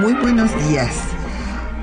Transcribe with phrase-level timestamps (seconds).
[0.00, 0.96] Muy buenos días.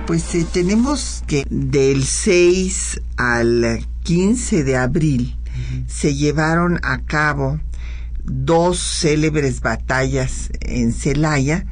[0.07, 5.38] Pues eh, tenemos que del 6 al 15 de abril
[5.85, 7.59] se llevaron a cabo
[8.23, 11.67] dos célebres batallas en Celaya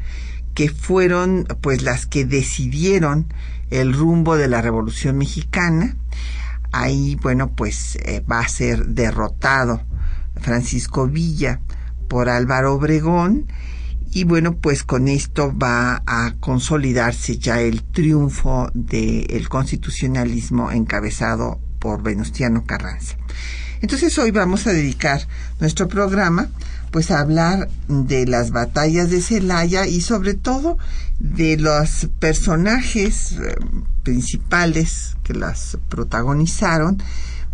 [0.53, 3.33] que fueron pues las que decidieron
[3.71, 5.97] el rumbo de la Revolución Mexicana.
[6.71, 9.81] Ahí, bueno, pues eh, va a ser derrotado
[10.39, 11.59] Francisco Villa
[12.07, 13.47] por Álvaro Obregón
[14.15, 22.01] y bueno, pues con esto va a consolidarse ya el triunfo del constitucionalismo encabezado por
[22.01, 23.17] Venustiano Carranza.
[23.81, 25.27] Entonces hoy vamos a dedicar
[25.59, 26.47] nuestro programa
[26.91, 30.77] pues a hablar de las batallas de Celaya y sobre todo
[31.19, 33.53] de los personajes eh,
[34.03, 37.03] principales que las protagonizaron,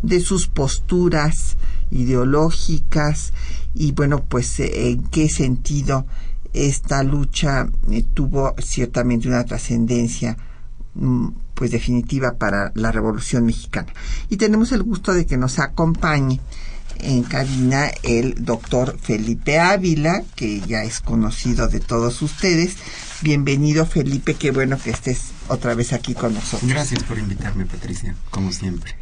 [0.04, 1.58] de sus posturas
[1.89, 3.34] ideológicas
[3.73, 6.06] y bueno, pues eh, en qué sentido
[6.54, 10.38] esta lucha eh, tuvo ciertamente una trascendencia
[10.96, 13.94] mm, pues definitiva para la Revolución Mexicana.
[14.30, 16.40] Y tenemos el gusto de que nos acompañe
[17.00, 22.76] en cabina el doctor Felipe Ávila, que ya es conocido de todos ustedes.
[23.22, 26.70] Bienvenido Felipe, qué bueno que estés otra vez aquí con nosotros.
[26.70, 28.96] Gracias por invitarme, Patricia, como siempre.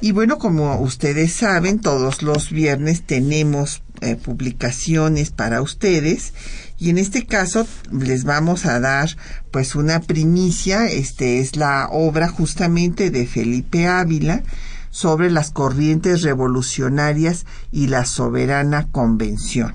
[0.00, 6.32] Y bueno, como ustedes saben, todos los viernes tenemos eh, publicaciones para ustedes
[6.78, 9.16] y en este caso les vamos a dar
[9.50, 14.42] pues una primicia, este es la obra justamente de Felipe Ávila
[14.90, 19.74] sobre las corrientes revolucionarias y la soberana convención.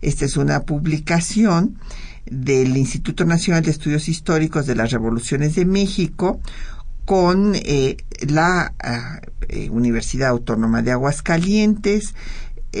[0.00, 1.78] Esta es una publicación
[2.26, 6.40] del Instituto Nacional de Estudios Históricos de las Revoluciones de México
[7.04, 7.96] con eh,
[8.28, 12.14] la ah, eh, Universidad Autónoma de Aguascalientes,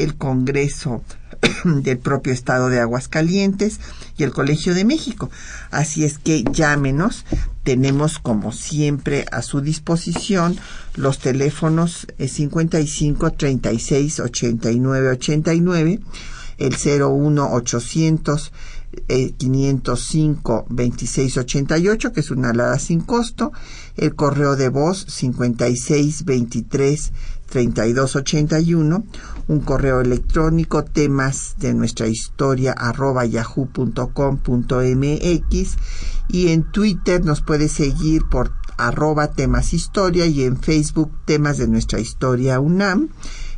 [0.02, 1.02] el Congreso
[1.64, 3.80] del propio Estado de Aguascalientes
[4.16, 5.30] y el Colegio de México.
[5.70, 7.24] Así es que llámenos.
[7.62, 10.56] Tenemos como siempre a su disposición
[10.94, 16.00] los teléfonos 55 36 89 89,
[16.58, 18.52] el 01 800
[19.36, 23.52] 505 2688, que es una alada sin costo,
[23.96, 27.12] el correo de voz 56 23
[27.48, 29.04] 3281,
[29.48, 35.76] un correo electrónico temas de nuestra historia arroba yahoo.com.mx
[36.28, 41.68] y en Twitter nos puede seguir por arroba temas historia y en Facebook temas de
[41.68, 43.08] nuestra historia UNAM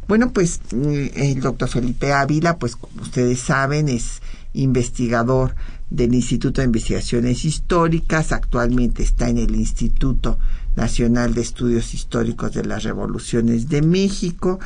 [0.08, 4.22] Bueno, pues mm, el doctor Felipe Ávila, pues como ustedes saben, es
[4.54, 5.56] investigador
[5.90, 10.38] del Instituto de Investigaciones Históricas, actualmente está en el Instituto
[10.76, 14.60] Nacional de Estudios Históricos de las Revoluciones de México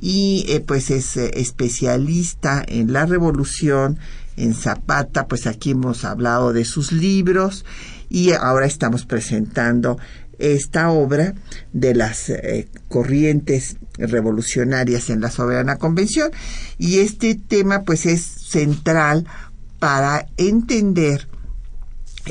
[0.00, 3.98] y eh, pues es eh, especialista en la revolución,
[4.36, 7.64] en Zapata, pues aquí hemos hablado de sus libros
[8.10, 9.98] y ahora estamos presentando
[10.38, 11.34] esta obra
[11.72, 16.30] de las eh, corrientes revolucionarias en la soberana convención.
[16.78, 19.26] Y este tema pues es central
[19.78, 21.28] para entender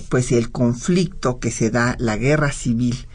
[0.10, 3.08] pues el conflicto que se da la guerra civil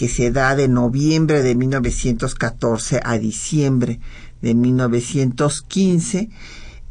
[0.00, 4.00] que se da de noviembre de 1914 a diciembre
[4.40, 6.30] de 1915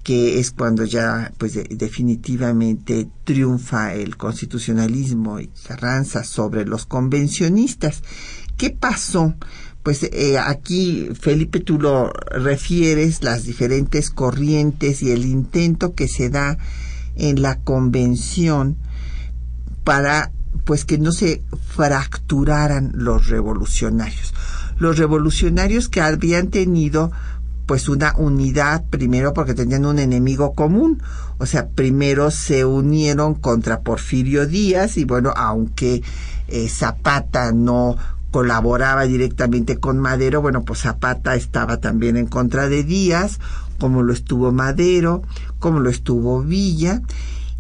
[0.10, 8.02] que es cuando ya pues definitivamente triunfa el constitucionalismo y Carranza sobre los convencionistas.
[8.58, 9.36] ¿Qué pasó?
[9.84, 16.32] Pues eh, aquí, Felipe, tú lo refieres, las diferentes corrientes y el intento que se
[16.32, 16.58] da
[17.14, 18.78] en la convención
[19.84, 20.32] para
[20.64, 24.34] pues que no se fracturaran los revolucionarios.
[24.80, 27.12] Los revolucionarios que habían tenido
[27.70, 31.04] pues una unidad primero porque tenían un enemigo común.
[31.38, 36.02] O sea, primero se unieron contra Porfirio Díaz y bueno, aunque
[36.48, 37.96] eh, Zapata no
[38.32, 43.40] colaboraba directamente con Madero, bueno, pues Zapata estaba también en contra de Díaz,
[43.78, 45.22] como lo estuvo Madero,
[45.60, 47.04] como lo estuvo Villa,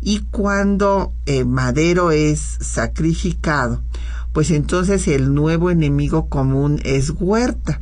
[0.01, 3.83] Y cuando eh, Madero es sacrificado,
[4.33, 7.79] pues entonces el nuevo enemigo común es Huerta.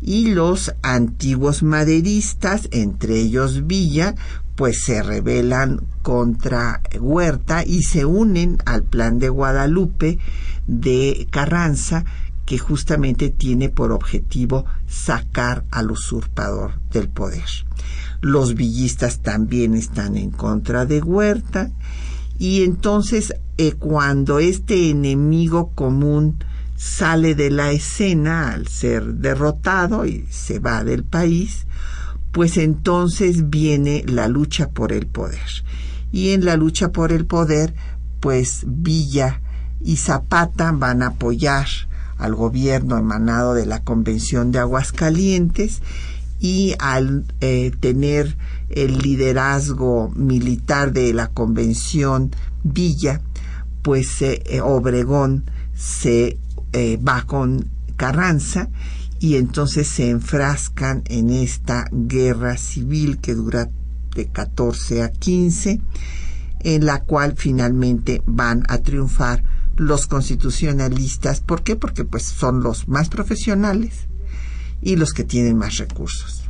[0.00, 4.14] Y los antiguos maderistas, entre ellos Villa,
[4.54, 10.18] pues se rebelan contra Huerta y se unen al plan de Guadalupe
[10.66, 12.04] de Carranza,
[12.44, 17.44] que justamente tiene por objetivo sacar al usurpador del poder.
[18.20, 21.70] Los villistas también están en contra de Huerta
[22.38, 26.42] y entonces eh, cuando este enemigo común
[26.78, 31.66] sale de la escena al ser derrotado y se va del país,
[32.30, 35.64] pues entonces viene la lucha por el poder.
[36.12, 37.74] Y en la lucha por el poder,
[38.20, 39.42] pues Villa
[39.80, 41.66] y Zapata van a apoyar
[42.16, 45.82] al gobierno emanado de la Convención de Aguascalientes
[46.38, 48.36] y al eh, tener
[48.68, 52.30] el liderazgo militar de la Convención
[52.62, 53.20] Villa,
[53.82, 56.38] pues eh, Obregón se
[56.72, 58.68] eh, va con Carranza
[59.20, 63.68] y entonces se enfrascan en esta guerra civil que dura
[64.14, 65.80] de 14 a 15,
[66.60, 69.42] en la cual finalmente van a triunfar
[69.76, 71.40] los constitucionalistas.
[71.40, 71.76] ¿Por qué?
[71.76, 74.06] Porque pues son los más profesionales
[74.80, 76.44] y los que tienen más recursos.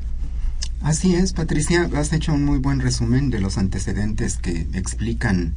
[0.81, 5.57] Así es, Patricia, has hecho un muy buen resumen de los antecedentes que explican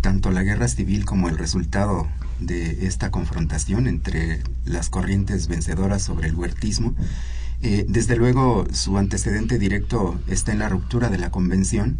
[0.00, 2.06] tanto la guerra civil como el resultado
[2.40, 6.94] de esta confrontación entre las corrientes vencedoras sobre el huertismo.
[7.62, 11.98] Eh, desde luego, su antecedente directo está en la ruptura de la convención,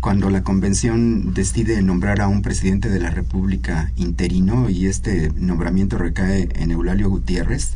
[0.00, 5.96] cuando la convención decide nombrar a un presidente de la República interino y este nombramiento
[5.96, 7.74] recae en Eulalio Gutiérrez.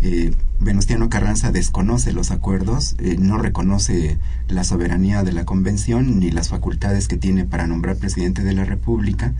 [0.00, 4.18] Eh, Venustiano Carranza desconoce los acuerdos, eh, no reconoce
[4.48, 8.64] la soberanía de la convención ni las facultades que tiene para nombrar presidente de la
[8.64, 9.34] República,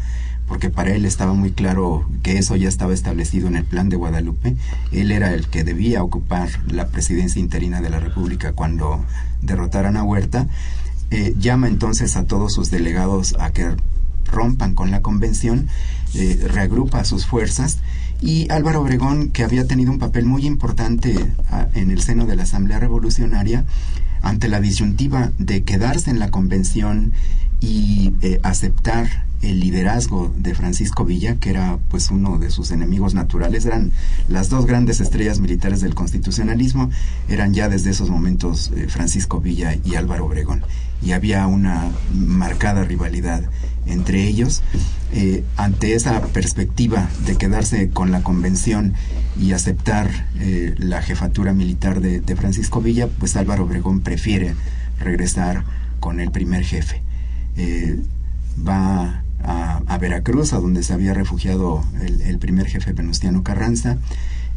[0.46, 3.96] porque para él estaba muy claro que eso ya estaba establecido en el plan de
[3.96, 4.56] Guadalupe.
[4.92, 9.04] Él era el que debía ocupar la presidencia interina de la República cuando
[9.42, 10.46] derrotaran a Huerta.
[11.10, 13.76] Eh, llama entonces a todos sus delegados a que
[14.24, 15.68] rompan con la convención,
[16.14, 17.78] eh, reagrupa sus fuerzas
[18.20, 21.14] y Álvaro Obregón, que había tenido un papel muy importante
[21.50, 23.64] ah, en el seno de la Asamblea Revolucionaria,
[24.22, 27.12] ante la disyuntiva de quedarse en la convención
[27.60, 33.14] y eh, aceptar el liderazgo de Francisco Villa, que era pues uno de sus enemigos
[33.14, 33.92] naturales, eran
[34.28, 36.90] las dos grandes estrellas militares del constitucionalismo,
[37.28, 40.64] eran ya desde esos momentos eh, Francisco Villa y Álvaro Obregón,
[41.02, 43.42] y había una marcada rivalidad
[43.86, 44.62] entre ellos.
[45.12, 48.94] Eh, ante esa perspectiva de quedarse con la convención
[49.40, 50.10] y aceptar
[50.40, 54.56] eh, la jefatura militar de, Francisco Villa, pues Álvaro Obregón prefiere
[54.98, 55.64] regresar
[56.00, 57.02] con el primer jefe.
[58.66, 63.98] va a, Veracruz, a donde se había refugiado el, primer jefe Venustiano Carranza.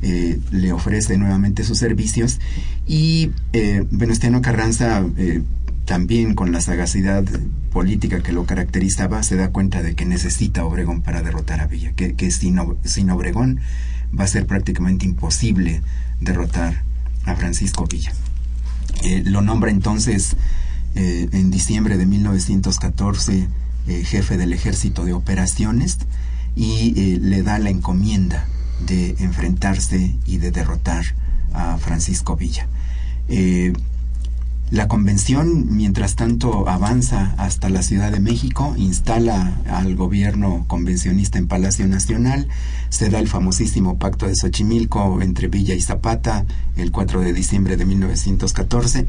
[0.02, 2.40] Eh, le ofrece nuevamente sus servicios
[2.88, 5.42] y eh, Venustiano Carranza eh,
[5.84, 7.26] también con la sagacidad
[7.74, 11.92] política que lo caracterizaba se da cuenta de que necesita Obregón para derrotar a Villa,
[11.92, 13.60] que, sin, sin Obregón
[14.18, 15.82] va a ser prácticamente imposible
[16.22, 16.84] derrotar
[17.26, 18.14] a Francisco Villa.
[19.26, 20.38] lo nombra entonces
[20.96, 23.50] en diciembre de 1914
[23.88, 25.98] eh, jefe del ejército de operaciones
[26.56, 28.46] y eh, le da la encomienda
[28.86, 31.04] de enfrentarse y de derrotar
[31.54, 32.68] a Francisco Villa.
[34.72, 41.48] La convención, mientras tanto, avanza hasta la Ciudad de México, instala al gobierno convencionista en
[41.48, 42.48] Palacio Nacional,
[42.90, 46.46] se da el famosísimo pacto de Xochimilco entre Villa y Zapata
[46.76, 49.08] el 4 de diciembre de 1914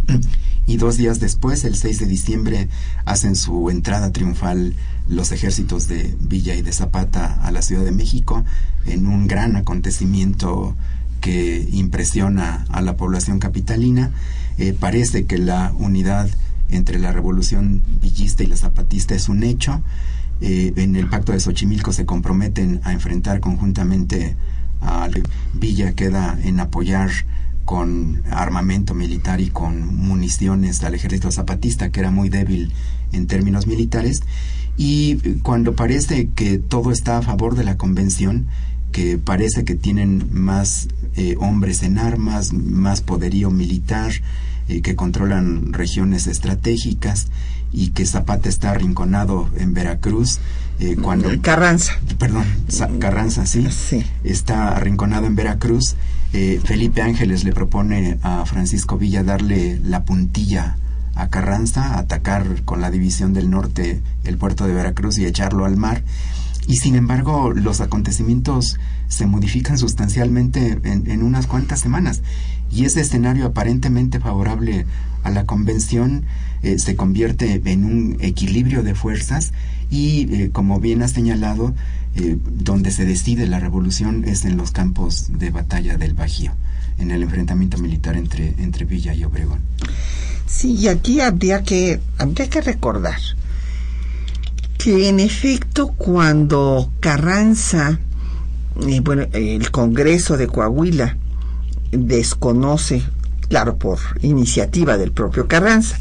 [0.67, 2.69] y dos días después, el 6 de diciembre,
[3.05, 4.75] hacen su entrada triunfal
[5.11, 8.45] los ejércitos de Villa y de Zapata a la Ciudad de México
[8.87, 10.75] en un gran acontecimiento
[11.21, 14.11] que impresiona a la población capitalina
[14.61, 16.29] eh, parece que la unidad
[16.69, 19.81] entre la revolución villista y la zapatista es un hecho.
[20.43, 24.37] Eh, en el pacto de Xochimilco se comprometen a enfrentar conjuntamente
[24.83, 25.09] a
[25.55, 27.09] Villa, queda en apoyar
[27.64, 32.71] con armamento militar y con municiones al ejército zapatista, que era muy débil
[33.12, 34.21] en términos militares.
[34.76, 38.47] Y cuando parece que todo está a favor de la convención,
[38.93, 44.13] que parece que tienen más eh, hombres en armas, más poderío militar,
[44.69, 47.29] eh, que controlan regiones estratégicas
[47.73, 50.39] y que Zapata está arrinconado en Veracruz.
[50.79, 51.99] Eh, cuando Carranza.
[52.19, 52.45] Perdón,
[52.99, 53.67] Carranza, sí.
[53.71, 54.05] sí.
[54.25, 55.97] Está arrinconado en Veracruz.
[56.33, 60.77] Eh, Felipe Ángeles le propone a Francisco Villa darle la puntilla
[61.15, 65.77] a Carranza, atacar con la división del norte el puerto de Veracruz y echarlo al
[65.77, 66.03] mar.
[66.71, 72.23] Y sin embargo, los acontecimientos se modifican sustancialmente en, unas cuantas semanas.
[72.71, 74.87] Y ese escenario aparentemente favorable
[75.25, 76.27] a la convención
[76.62, 79.53] eh, se convierte en un equilibrio de fuerzas
[79.91, 81.75] y, eh, como bien has señalado,
[82.15, 86.53] eh, donde se decide la revolución es en los campos de batalla del Bajío,
[86.99, 89.59] en el enfrentamiento militar entre, entre Villa y Obregón.
[90.47, 93.19] Sí, y aquí habría que, habría que recordar
[94.83, 97.99] que en efecto cuando Carranza,
[98.89, 101.19] eh, bueno, el Congreso de Coahuila
[101.93, 103.03] desconoce,
[103.49, 105.99] claro, por iniciativa del propio Carranza,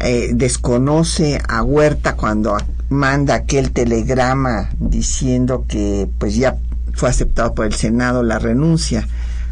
[0.00, 2.56] eh, desconoce a Huerta cuando
[2.88, 6.56] manda aquel telegrama diciendo que pues ya
[6.94, 9.06] fue aceptado por el Senado la renuncia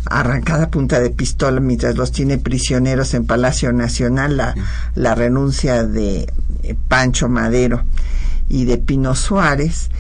[0.06, 4.54] arrancada punta de pistola mientras los tiene prisioneros en Palacio Nacional la,
[4.94, 7.85] la renuncia de eh, Pancho Madero
[8.48, 9.90] y de Pino Suárez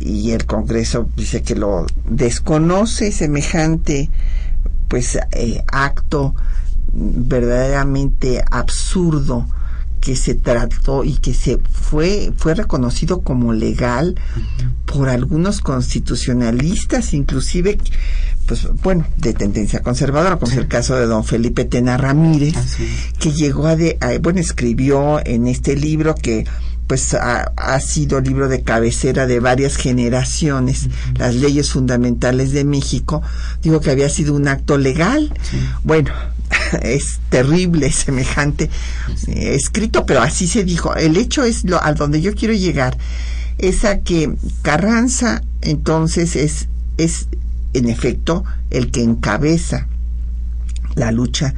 [0.00, 4.10] y el Congreso dice que lo desconoce semejante
[4.88, 6.34] pues eh, acto
[6.92, 9.46] verdaderamente absurdo
[10.00, 14.16] que se trató y que se fue fue reconocido como legal
[14.84, 17.78] por algunos constitucionalistas inclusive
[18.46, 22.56] pues bueno de tendencia conservadora como es el caso de don Felipe Tena Ramírez
[23.20, 26.44] que llegó a, de, bueno escribió en este libro que
[26.92, 33.22] pues ha, sido libro de cabecera de varias generaciones, las leyes fundamentales de México,
[33.62, 35.32] digo que había sido un acto legal.
[35.84, 36.12] Bueno,
[36.82, 38.68] es terrible semejante
[39.26, 40.94] eh, escrito, pero así se dijo.
[40.94, 42.98] El hecho es lo, a donde yo quiero llegar,
[43.56, 46.68] es a que Carranza entonces es,
[46.98, 47.26] es
[47.72, 49.88] en efecto el que encabeza
[50.94, 51.54] la lucha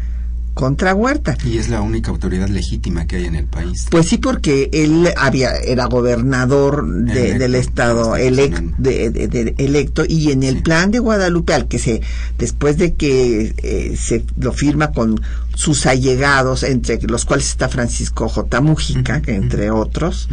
[0.55, 1.37] contra Huerta.
[1.45, 3.87] Y es la única autoridad legítima que hay en el país.
[3.91, 11.01] Pues sí, porque él había era gobernador del estado electo y en el plan de
[11.01, 12.01] Guadalupe al que se
[12.39, 15.21] después de que eh, se lo firma con
[15.55, 18.61] sus allegados entre los cuales está Francisco J.
[18.61, 20.29] Mujica, entre otros.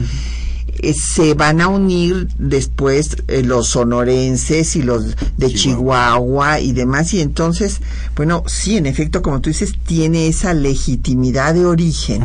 [0.83, 6.59] Eh, se van a unir después eh, los sonorenses y los de Chihuahua.
[6.59, 7.81] y demás y entonces
[8.15, 12.23] bueno sí en efecto como tú dices tiene esa legitimidad de origen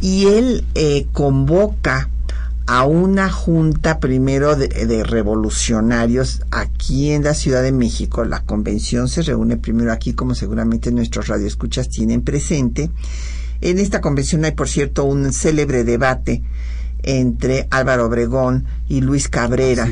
[0.00, 2.10] y él eh, convoca
[2.66, 8.24] a una junta primero de, de, revolucionarios aquí en la Ciudad de México.
[8.24, 12.90] La convención se reúne primero aquí, como seguramente nuestros radioescuchas tienen presente.
[13.60, 16.42] En esta convención hay, por cierto, un célebre debate
[17.04, 19.88] entre Álvaro Obregón y Luis Cabrera,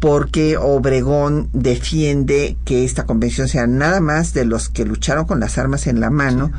[0.00, 5.58] porque Obregón defiende que esta convención sea nada más de los que lucharon con las
[5.58, 6.52] armas en la mano.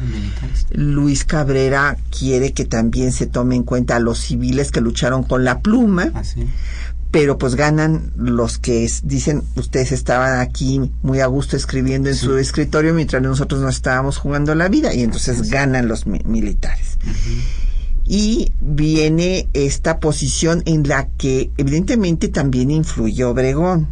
[0.71, 5.45] Luis Cabrera quiere que también se tome en cuenta a los civiles que lucharon con
[5.45, 6.11] la pluma.
[7.11, 12.37] Pero pues ganan los que dicen, ustedes estaban aquí muy a gusto escribiendo en su
[12.37, 16.99] escritorio mientras nosotros no estábamos jugando la vida y entonces ganan los militares
[18.09, 23.87] y viene esta posición en la que evidentemente también influyó Obregón.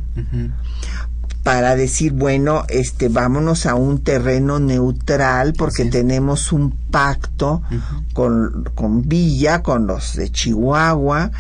[1.44, 7.62] para decir, bueno, este, vámonos a un terreno neutral porque tenemos un pacto
[8.12, 11.32] con, con, Villa, con los de Chihuahua,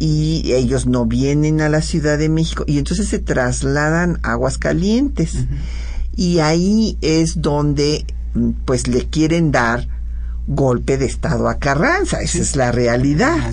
[0.00, 5.46] y ellos no vienen a la Ciudad de México, y entonces se trasladan a Aguascalientes.
[6.16, 8.04] Y ahí es donde,
[8.64, 9.86] pues, le quieren dar
[10.46, 12.20] golpe de Estado a Carranza.
[12.20, 13.52] Esa es la realidad.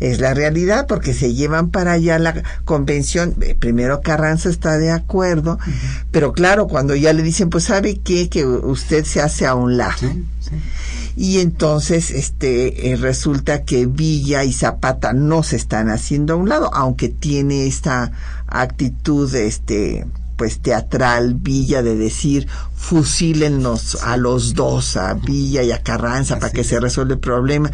[0.00, 0.20] es.
[0.20, 3.34] la realidad porque se llevan para allá la convención.
[3.40, 5.58] Eh, primero Carranza está de acuerdo,
[6.10, 9.76] pero claro, cuando ya le dicen, pues sabe qué, que usted se hace a un
[9.76, 10.08] lado.
[11.14, 16.48] Y entonces, este, eh, resulta que Villa y Zapata no se están haciendo a un
[16.48, 18.12] lado, aunque tiene esta
[18.46, 20.06] actitud, este,
[20.42, 26.52] pues teatral Villa de decir fusílennos a los dos, a Villa y a Carranza para
[26.52, 27.70] que se resuelva el problema.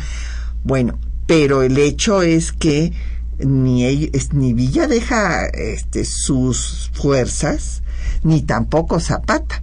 [0.64, 2.92] Bueno, pero el hecho es que
[3.38, 7.82] ni, ni Villa deja este, sus fuerzas,
[8.22, 9.62] ni tampoco Zapata.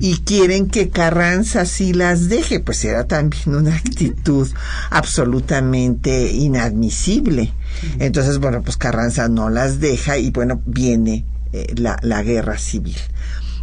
[0.00, 4.48] Y quieren que Carranza sí las deje, pues era también una actitud
[4.88, 7.52] absolutamente inadmisible.
[7.98, 12.96] Entonces, bueno, pues Carranza no las deja y bueno, viene eh, la, guerra civil.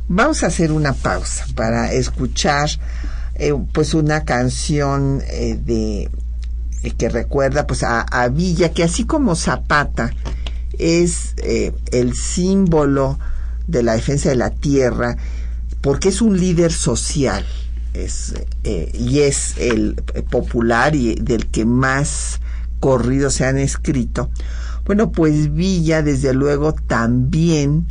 [0.07, 2.69] Vamos a hacer una pausa para escuchar
[3.35, 6.09] eh, pues una canción eh, de
[6.97, 10.11] que recuerda pues a, a, Villa que así como Zapata
[10.77, 13.17] es el símbolo
[13.67, 15.15] de la defensa de la tierra
[15.79, 17.45] porque es un líder social
[17.93, 19.95] es eh, y es el
[20.29, 22.39] popular y del que más
[22.79, 24.29] corridos se han escrito.
[24.85, 27.85] Bueno, pues Villa desde luego también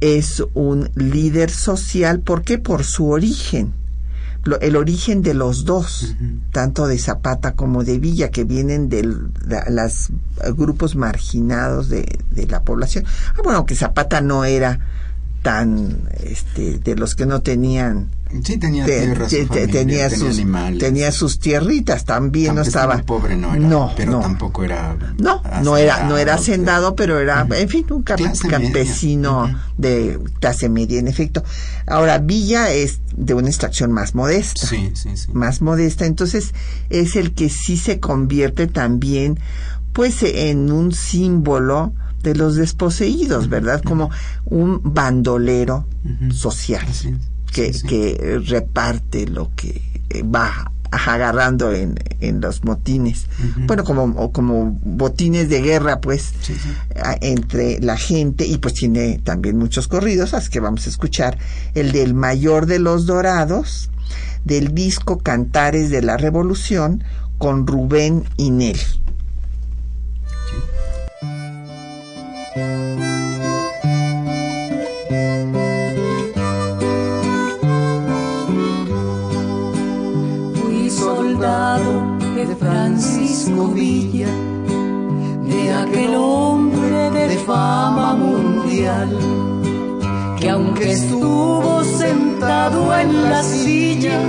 [0.00, 2.58] es un líder social, ¿por qué?
[2.58, 3.74] Por su origen
[4.60, 6.14] el origen de los dos,
[6.52, 10.08] tanto de Zapata como de Villa, que vienen de los
[10.56, 13.04] grupos marginados de, de, la población.
[13.36, 14.80] Ah, bueno, que Zapata no era
[15.48, 18.10] tan, este, de los que no tenían
[18.44, 19.32] Sí, tenía tierras,
[19.70, 20.42] tenía, sus,
[20.78, 25.78] tenía sus tierritas también, no estaba pobre no era, no, pero tampoco era No, no
[25.78, 31.42] era no era hacendado, pero era en fin un campesino de clase media en efecto.
[31.86, 34.66] Ahora Villa es de una extracción más modesta.
[34.66, 35.32] Sí, sí, sí.
[35.32, 36.52] Más modesta, entonces
[36.90, 39.40] es el que sí se convierte también
[39.94, 43.82] pues en un símbolo de los desposeídos, ¿verdad?
[43.82, 44.10] Como
[44.44, 45.86] un bandolero
[46.32, 46.86] social
[47.52, 53.26] que, reparte lo que eh, va agarrando en, en los motines.
[53.66, 56.32] Bueno, como, como botines de guerra, pues,
[57.20, 61.38] entre la gente, y pues tiene también muchos corridos, así que vamos a escuchar.
[61.74, 63.90] El del mayor de los dorados,
[64.44, 67.04] del disco Cantares de la Revolución,
[67.36, 68.78] con Rubén Inel.
[85.48, 89.08] De aquel hombre de fama mundial,
[90.38, 94.20] que aunque estuvo sentado en la silla,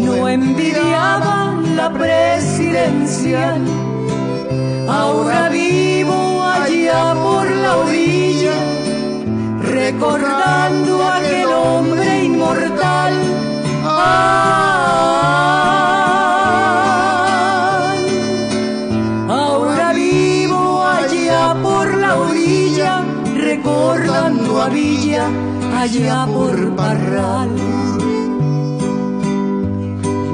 [0.00, 3.60] no envidiaba la presidencial.
[4.88, 8.54] Ahora vivo allá por la orilla,
[9.60, 13.12] recordando a aquel hombre inmortal.
[24.68, 25.28] Villa
[25.76, 27.50] allá por Parral.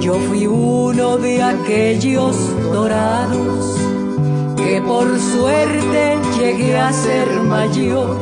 [0.00, 2.36] Yo fui uno de aquellos
[2.72, 3.76] dorados
[4.56, 8.18] que por suerte llegué a ser mayor.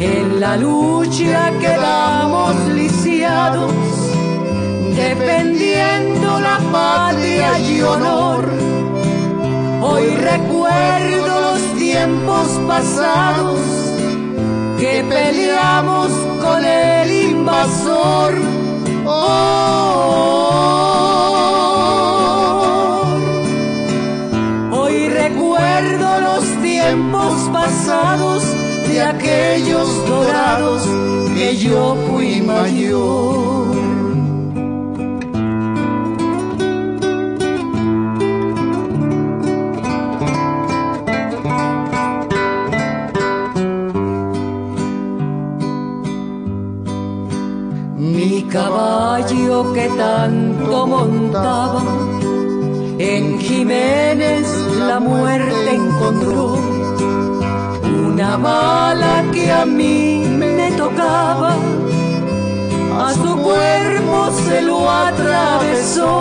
[0.00, 3.72] En la lucha quedamos lisiados,
[4.94, 8.48] defendiendo la patria y honor.
[9.82, 13.83] Hoy recuerdo los tiempos pasados
[14.84, 16.10] que peleamos
[16.42, 18.34] con el invasor.
[24.72, 28.42] Hoy recuerdo los tiempos pasados
[28.86, 30.82] de aquellos dorados
[31.34, 33.63] que yo fui mayor.
[48.54, 51.82] Caballo que tanto montaba,
[52.98, 54.46] en Jiménez
[54.78, 56.56] la muerte encontró.
[58.10, 61.56] Una bala que a mí me tocaba,
[63.04, 66.12] a su cuerpo se lo atravesó.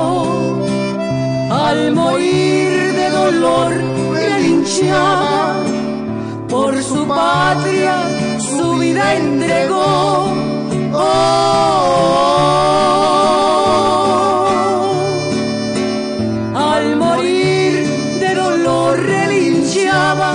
[1.52, 3.72] Al morir de dolor
[4.42, 5.58] linchaba,
[6.50, 7.96] por su patria
[8.40, 10.43] su vida entregó
[16.56, 17.88] al morir
[18.20, 20.34] de dolor relinchaba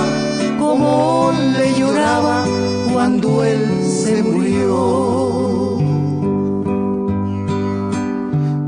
[0.59, 2.45] como le lloraba
[2.91, 5.77] cuando él se murió.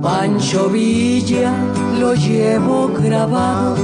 [0.01, 1.53] Pancho Villa
[1.99, 3.75] lo llevo grabado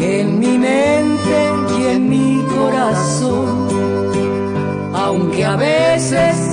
[0.00, 3.68] en mi mente y en mi corazón,
[4.94, 6.49] aunque a veces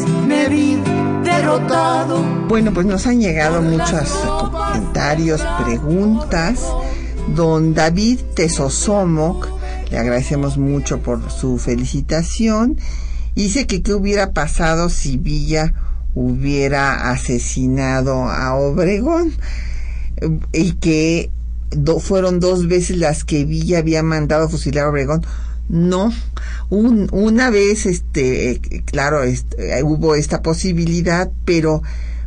[2.50, 4.10] Bueno, pues nos han llegado muchos
[4.52, 6.62] comentarios, preguntas.
[7.36, 9.48] Don David Tesosomoc,
[9.90, 12.78] le agradecemos mucho por su felicitación.
[13.34, 15.74] Dice que qué hubiera pasado si Villa
[16.16, 19.32] hubiera asesinado a Obregón
[20.52, 21.30] y que
[22.02, 25.26] fueron dos veces las que Villa había mandado fusilar a Obregón.
[25.70, 26.14] No,
[26.70, 31.82] una vez, este, claro, este, hubo esta posibilidad, pero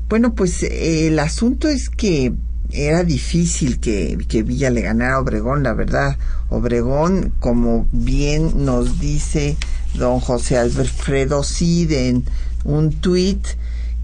[0.08, 2.34] bueno, pues el asunto es que
[2.72, 6.16] era difícil que, que Villa le ganara a Obregón, la verdad.
[6.50, 9.56] Obregón, como bien nos dice
[9.94, 12.24] don José Alfredo Cid en
[12.64, 13.46] un tuit,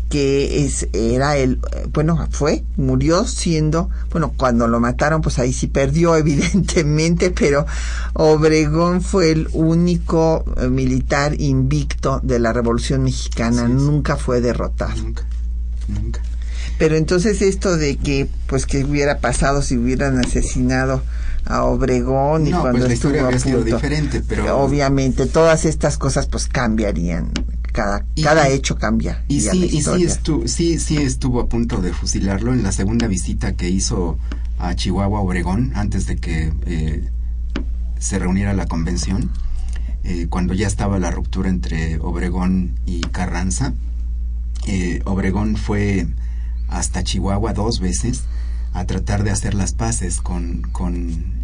[0.09, 1.61] que es, era el,
[1.93, 7.67] bueno, fue, murió siendo, bueno, cuando lo mataron, pues ahí sí perdió, evidentemente, pero
[8.15, 14.95] Obregón fue el único eh, militar invicto de la Revolución Mexicana, nunca fue derrotado.
[15.03, 15.25] Nunca,
[15.89, 16.21] nunca.
[16.79, 21.03] Pero entonces esto de que, pues, que hubiera pasado si hubieran asesinado
[21.47, 24.59] a Obregón y No, cuando pues la estuvo a sido punto, diferente, pero...
[24.59, 27.31] obviamente todas estas cosas pues cambiarían
[27.77, 30.09] cada Y- cada hecho cambia Y sí, y sí, historia.
[30.09, 34.19] estu- sí, sí estuvo a punto de fusilarlo en la segunda visita que hizo
[34.59, 37.09] a Chihuahua, Obregón, antes de que eh,
[37.99, 39.31] se reuniera la convención,
[40.05, 43.75] eh, cuando ya estaba la ruptura entre Obregón y Carranza.
[44.67, 46.07] Eh, Obregón fue
[46.69, 48.25] hasta Chihuahua dos veces
[48.73, 51.35] a tratar de hacer las paces con, con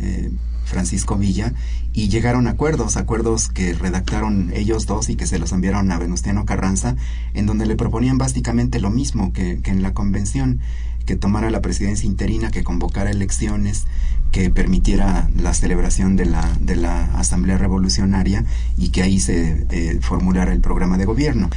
[0.72, 1.52] Francisco Villa
[1.92, 5.98] y llegaron a acuerdos, acuerdos que redactaron ellos dos y que se los enviaron a
[5.98, 6.96] Venustiano Carranza,
[7.34, 10.60] en donde le proponían básicamente lo mismo que, en la convención,
[11.04, 13.84] que tomara la presidencia interina, que convocara elecciones,
[14.30, 18.44] que permitiera la celebración de la, de la Asamblea Revolucionaria
[18.78, 21.50] y que ahí se eh, formulara el programa de gobierno.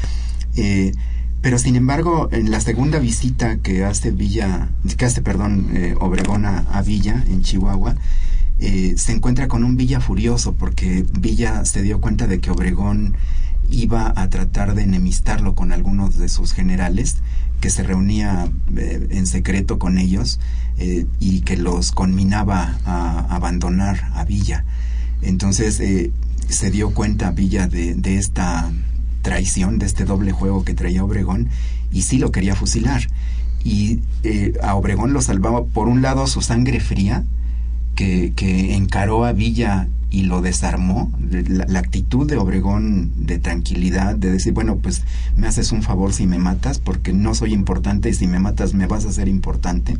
[0.58, 0.91] Eh,
[1.41, 6.45] pero sin embargo, en la segunda visita que hace Villa, que hace, perdón, eh, Obregón
[6.45, 7.95] a Villa, en Chihuahua,
[8.60, 13.15] eh, se encuentra con un Villa furioso porque Villa se dio cuenta de que Obregón
[13.70, 17.18] iba a tratar de enemistarlo con algunos de sus generales,
[17.62, 20.39] que se reunía eh, en secreto con ellos
[20.78, 24.65] eh, y que los conminaba a abandonar a Villa.
[25.22, 26.12] Entonces eh,
[26.48, 28.72] se dio cuenta Villa de, de esta
[29.22, 31.50] traición, de este doble juego que traía Obregón,
[31.91, 33.08] y sí lo quería fusilar.
[33.63, 34.02] Y
[34.62, 37.24] a Obregón lo salvaba, por un lado, su sangre fría,
[37.95, 44.31] que, que encaró a Villa y lo desarmó, la, actitud de Obregón de tranquilidad, de
[44.31, 45.03] decir, bueno, pues
[45.36, 48.73] me haces un favor si me matas, porque no soy importante y si me matas
[48.73, 49.97] me vas a ser importante.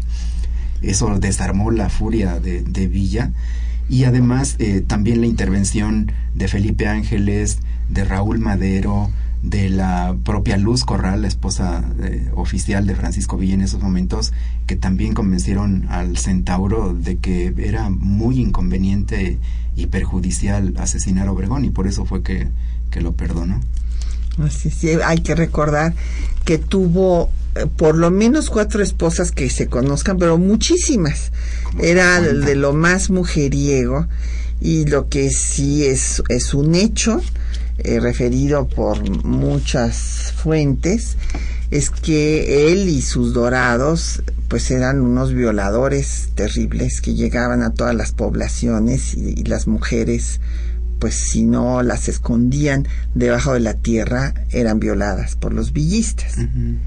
[0.82, 3.32] Eso desarmó la furia de, de Villa
[3.90, 9.12] y además eh, también la intervención de Felipe Ángeles, de Raúl Madero,
[9.50, 14.34] de la propia Luz Corral, la esposa eh, oficial de Francisco Villa en esos momentos,
[14.66, 19.38] que también convencieron al centauro de que era muy inconveniente
[19.76, 22.48] y perjudicial asesinar a Obregón y por eso fue que,
[22.90, 23.62] que lo perdonó.
[24.40, 25.94] Así, sí, hay que recordar
[26.44, 31.32] que tuvo eh, por lo menos cuatro esposas que se conozcan, pero muchísimas.
[31.80, 34.08] Era de lo más mujeriego
[34.60, 37.22] y lo que sí es, es un hecho
[37.78, 41.18] eh, referido por muchas fuentes
[41.72, 47.96] es que él y sus dorados pues eran unos violadores terribles que llegaban a todas
[47.96, 50.40] las poblaciones y, y las mujeres
[51.00, 56.38] pues si no las escondían debajo de la tierra eran violadas por los villistas.
[56.38, 56.78] Uh -huh.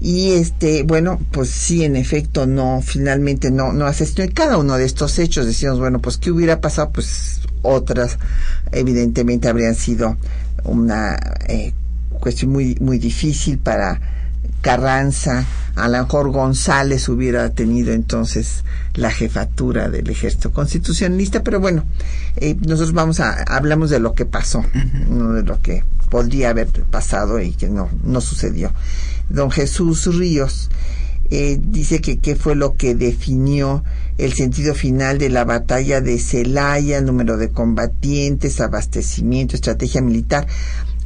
[0.00, 4.24] Y este, bueno, pues sí, en efecto, no, finalmente no, no asesinó.
[4.24, 8.18] Y cada uno de estos hechos decíamos, bueno, pues qué hubiera pasado, pues otras,
[8.72, 10.16] evidentemente habrían sido
[10.64, 11.16] una
[11.48, 11.72] eh,
[12.20, 14.00] cuestión muy, muy difícil para
[14.60, 21.84] Carranza, a lo mejor González hubiera tenido entonces la jefatura del ejército constitucionalista, pero bueno,
[22.36, 24.64] eh, nosotros vamos a, hablamos de lo que pasó,
[25.08, 28.72] no de lo que podría haber pasado y que no, no sucedió.
[29.28, 30.70] Don Jesús Ríos
[31.30, 33.84] eh, dice que qué fue lo que definió
[34.16, 40.46] el sentido final de la batalla de Celaya, número de combatientes, abastecimiento, estrategia militar.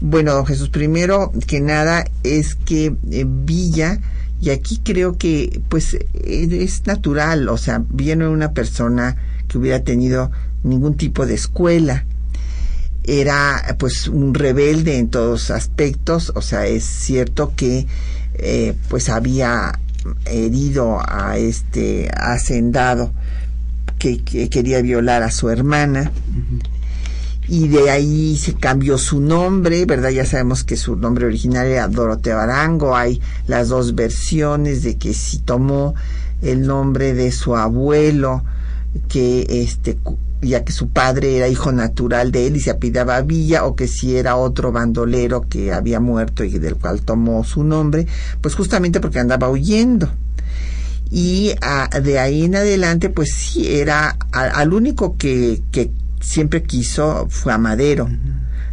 [0.01, 4.01] Bueno, don Jesús, primero que nada es que eh, Villa,
[4.41, 9.17] y aquí creo que pues es natural, o sea, Villa no era una persona
[9.49, 10.31] que hubiera tenido
[10.65, 12.05] ningún tipo de escuela,
[13.05, 17.87] era pues un rebelde en todos aspectos, o sea, es cierto que
[18.35, 19.79] eh, pues había
[20.25, 23.12] herido a este hacendado
[23.99, 26.11] que, que, quería violar a su hermana.
[27.49, 30.11] Y de ahí se cambió su nombre, ¿verdad?
[30.11, 35.12] Ya sabemos que su nombre original era Dorotea Arango, hay las dos versiones de que
[35.12, 35.95] si tomó
[36.41, 38.45] el nombre de su abuelo,
[39.09, 39.99] que este
[40.43, 43.89] ya que su padre era hijo natural de él y se apidaba Villa, o que
[43.89, 48.07] si era otro bandolero que había muerto y del cual tomó su nombre,
[48.41, 50.11] pues justamente porque andaba huyendo
[51.13, 56.63] y a, de ahí en adelante pues sí era a, al único que, que siempre
[56.63, 58.09] quiso fue a Madero.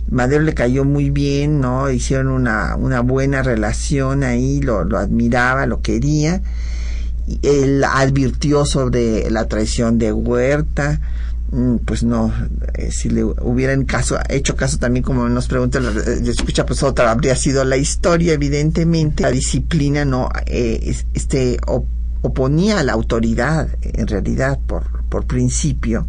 [0.10, 1.92] Madero le cayó muy bien, ¿no?
[1.92, 6.42] Hicieron una, una buena relación ahí, lo, lo admiraba, lo quería.
[7.44, 11.00] Él advirtió sobre la traición de Huerta,
[11.86, 12.32] pues no,
[12.76, 17.12] eh, si le hubieran caso, hecho caso también como nos pregunta, eh, escucha, pues otra
[17.12, 21.60] habría sido la historia, evidentemente, la disciplina no, eh, este,
[22.22, 26.08] oponía a la autoridad, en realidad, por, por principio,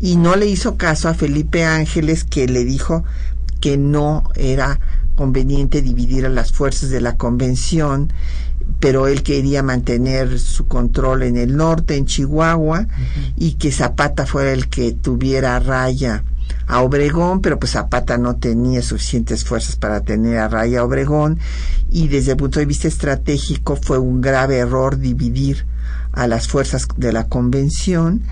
[0.00, 3.04] y no le hizo caso a Felipe Ángeles que le dijo
[3.60, 4.80] que no era
[5.14, 8.12] conveniente dividir a las fuerzas de la convención
[8.80, 12.86] pero él quería mantener su control en el norte, en Chihuahua,
[13.36, 16.24] y que Zapata fuera el que tuviera raya
[16.66, 21.38] a Obregón, pero pues Zapata no tenía suficientes fuerzas para tener a raya a Obregón,
[21.90, 25.66] y desde el punto de vista estratégico fue un grave error dividir
[26.12, 28.22] a las fuerzas de la convención.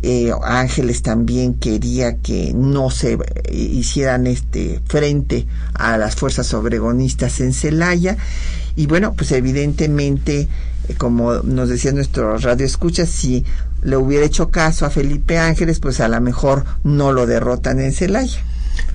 [0.00, 3.18] Eh, Ángeles también quería que no se
[3.50, 8.16] hicieran este frente a las fuerzas obregonistas en Celaya
[8.78, 10.46] y bueno, pues evidentemente,
[10.88, 13.44] eh, como nos decía nuestro radio escucha, si
[13.82, 17.92] le hubiera hecho caso a Felipe Ángeles, pues a lo mejor no lo derrotan en
[17.92, 18.40] Celaya.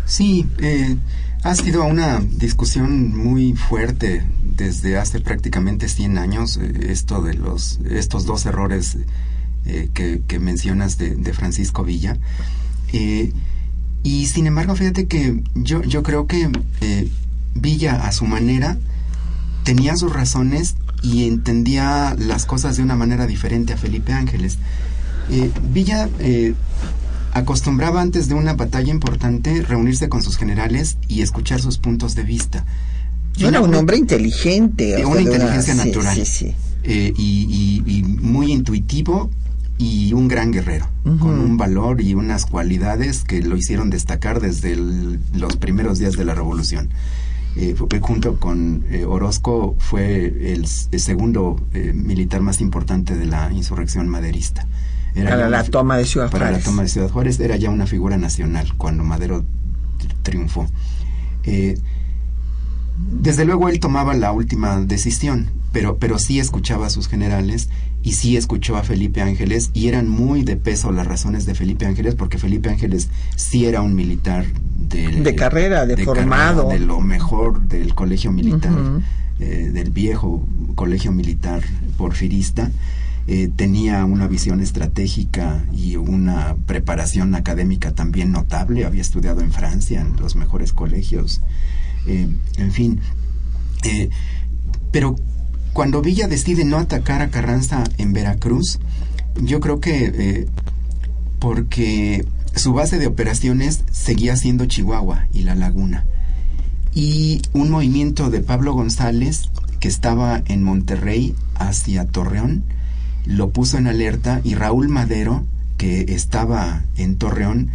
[0.05, 0.95] Sí, eh,
[1.43, 7.81] ha sido una discusión muy fuerte desde hace prácticamente 100 años eh, esto de los
[7.83, 8.97] estos dos errores
[9.65, 12.17] que, mencionas de, de Francisco Villa.
[12.93, 16.49] y sin embargo, fíjate que yo, yo creo que
[17.53, 18.77] Villa a su manera
[19.63, 24.57] tenía sus razones y entendía las cosas de una manera diferente a Felipe Ángeles.
[25.29, 26.53] Eh, Villa eh,
[27.33, 32.23] acostumbraba antes de una batalla importante reunirse con sus generales y escuchar sus puntos de
[32.23, 32.65] vista.
[33.39, 35.03] Era un hombre inteligente.
[35.05, 36.21] una inteligencia natural.
[36.85, 39.29] Eh, y, muy intuitivo
[39.77, 44.75] y un gran guerrero, con un valor y unas cualidades que lo hicieron destacar desde
[44.75, 46.89] los primeros días de la revolución
[47.55, 54.07] eh, junto con eh, Orozco fue el, segundo eh, militar más importante de la insurrección
[54.07, 54.67] maderista.
[55.13, 56.47] para la toma de Ciudad Juárez.
[56.47, 59.45] Para la toma de Ciudad Juárez era ya una figura nacional cuando Madero
[60.23, 60.67] triunfó.
[61.43, 61.77] Eh,
[62.97, 67.67] desde luego él tomaba la última decisión, pero, pero sí escuchaba a sus generales
[68.03, 71.85] y sí escuchó a Felipe Ángeles y eran muy de peso las razones de Felipe
[71.85, 74.45] Ángeles porque Felipe Ángeles sí era un militar
[74.89, 76.69] de carrera, de, formado.
[76.69, 78.73] de lo mejor del colegio militar,
[79.39, 81.63] eh, del viejo colegio militar
[81.97, 82.71] porfirista.
[83.25, 88.85] Eh, tenía una visión estratégica y una preparación académica también notable.
[88.85, 91.41] Había estudiado en Francia, en los mejores colegios.
[92.05, 92.99] Eh, en fin.
[94.91, 95.15] pero
[95.73, 98.79] cuando Villa decide no atacar a Carranza en Veracruz,
[99.41, 100.47] yo creo que
[101.39, 106.05] porque su base de operaciones seguía siendo Chihuahua y La Laguna.
[106.93, 112.63] Y un movimiento de Pablo González, que estaba en Monterrey hacia Torreón,
[113.25, 115.43] lo puso en alerta y Raúl Madero,
[115.77, 117.71] que estaba en Torreón,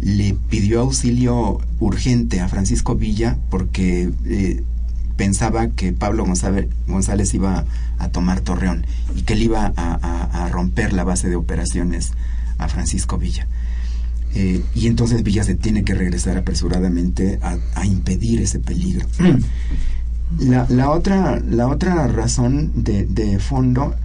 [0.00, 4.62] le pidió auxilio urgente a Francisco Villa porque eh,
[5.20, 7.66] pensaba que Pablo González, iba
[7.98, 12.12] a tomar Torreón y que él iba a romper la base de operaciones
[12.56, 13.46] a Francisco Villa.
[14.34, 19.06] Eh, y entonces Villa se tiene que regresar apresuradamente a, impedir ese peligro.
[20.38, 23.96] La, otra, la otra razón de, fondo,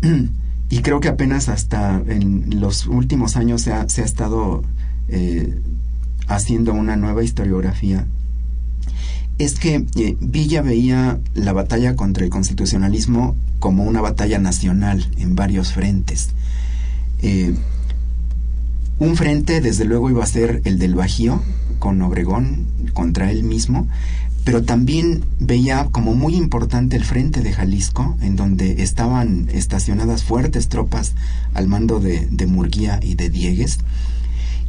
[0.70, 4.62] y creo que apenas hasta en los últimos años se ha, estado
[5.08, 5.60] eh,
[6.28, 8.06] haciendo una nueva historiografía,
[9.44, 15.34] es que eh, Villa veía la batalla contra el constitucionalismo como una batalla nacional en
[15.34, 16.30] varios frentes.
[18.98, 21.42] Un frente, desde luego, iba a ser el del Bajío,
[21.80, 23.88] con Obregón contra él mismo,
[24.44, 30.68] pero también veía como muy importante el frente de Jalisco, en donde estaban estacionadas fuertes
[30.68, 31.14] tropas
[31.52, 33.78] al mando de, de Murguía y de Diegues,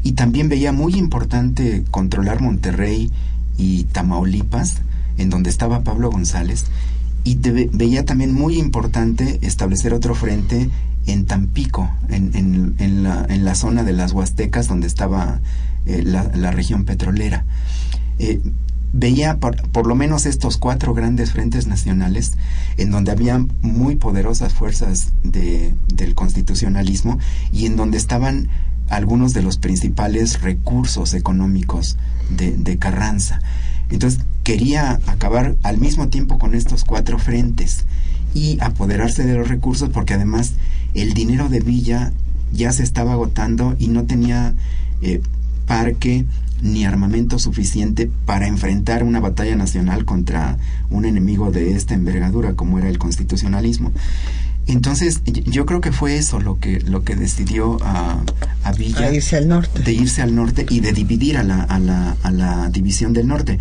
[0.01, 3.11] y también veía muy importante controlar Monterrey
[3.57, 4.81] y Tamaulipas,
[5.17, 6.65] en donde estaba Pablo González,
[7.23, 10.69] y veía también muy importante establecer otro frente
[11.05, 15.41] en Tampico, en, en, la, en la, zona de las Huastecas, donde estaba
[15.85, 17.45] eh, la, región petrolera.
[18.19, 18.41] Eh,
[18.93, 22.33] veía por, por, lo menos estos cuatro grandes frentes nacionales,
[22.77, 27.19] en donde había muy poderosas fuerzas de, del constitucionalismo
[27.51, 28.49] y en donde estaban
[28.89, 31.97] algunos de los principales recursos económicos
[32.29, 33.41] de, Carranza.
[33.89, 37.85] Entonces quería acabar al mismo tiempo con estos cuatro frentes
[38.33, 40.53] y apoderarse de los recursos porque además
[40.93, 42.11] el dinero de Villa
[42.51, 44.53] ya se estaba agotando y no tenía
[45.01, 45.21] eh,
[45.67, 46.25] parque
[46.61, 50.57] ni armamento suficiente para enfrentar una batalla nacional contra
[50.89, 53.91] un enemigo de esta envergadura como era el constitucionalismo.
[54.67, 58.21] Entonces, yo creo que fue eso lo que, lo que decidió a,
[58.63, 59.11] a Villa.
[59.11, 59.81] irse al norte.
[59.81, 63.27] De irse al norte y de dividir a la, a la, a la división del
[63.27, 63.59] norte.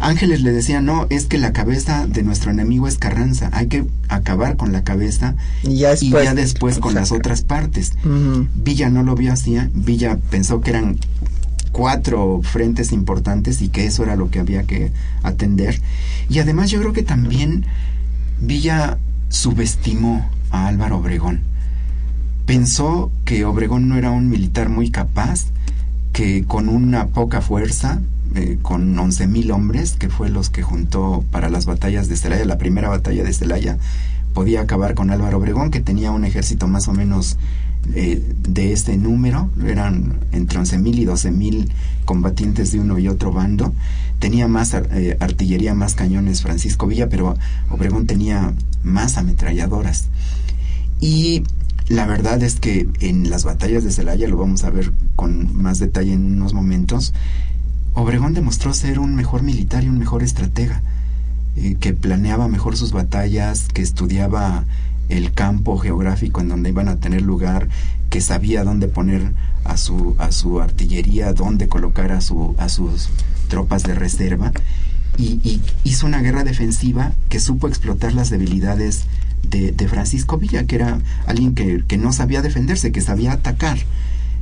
[0.00, 3.84] Ángeles le decía, no, es que la cabeza de nuestro enemigo es Carranza, hay que
[4.08, 7.92] acabar con la cabeza y ya después, con las otras partes.
[8.56, 9.70] Villa no lo vio así, ¿eh?
[9.72, 10.98] Villa pensó que eran
[11.70, 14.90] cuatro frentes importantes y que eso era lo que había que
[15.22, 15.80] atender.
[16.28, 17.64] Y además yo creo que también
[18.40, 21.40] Villa subestimó a Álvaro Obregón.
[22.46, 25.46] Pensó que Obregón no era un militar muy capaz,
[26.12, 28.00] que con una poca fuerza,
[28.34, 32.58] eh, con 11.000 hombres, que fue los que juntó para las batallas de Celaya, la
[32.58, 33.78] primera batalla de Celaya,
[34.34, 37.38] podía acabar con Álvaro Obregón, que tenía un ejército más o menos
[37.94, 41.68] eh, de este número, eran entre 11.000 y 12.000
[42.04, 43.72] combatientes de uno y otro bando,
[44.18, 47.36] tenía más eh, artillería, más cañones Francisco Villa, pero
[47.70, 50.08] Obregón tenía más ametralladoras.
[51.00, 51.42] Y
[51.88, 55.78] la verdad es que en las batallas de Celaya, lo vamos a ver con más
[55.78, 57.12] detalle en unos momentos,
[57.94, 60.82] Obregón demostró ser un mejor militar y un mejor estratega,
[61.56, 64.64] eh, que planeaba mejor sus batallas, que estudiaba
[65.16, 67.68] el campo geográfico en donde iban a tener lugar,
[68.10, 69.32] que sabía dónde poner
[69.64, 73.08] a su, a su artillería, dónde colocar a, su, a sus
[73.48, 74.52] tropas de reserva
[75.18, 79.04] y, hizo una guerra defensiva que supo explotar las debilidades
[79.42, 83.78] de, Francisco Villa, que era alguien que, no sabía defenderse, que sabía atacar,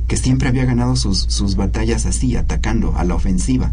[0.07, 3.69] que siempre había ganado sus, sus batallas así, atacando a la ofensiva.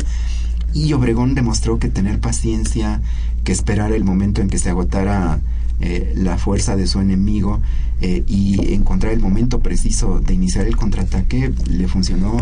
[0.74, 3.00] Y Obregón demostró que tener paciencia,
[3.44, 5.38] que esperar el momento en que se agotara
[5.80, 7.60] eh, la fuerza de su enemigo
[8.00, 12.36] eh, y encontrar el momento preciso de iniciar el contraataque le funcionó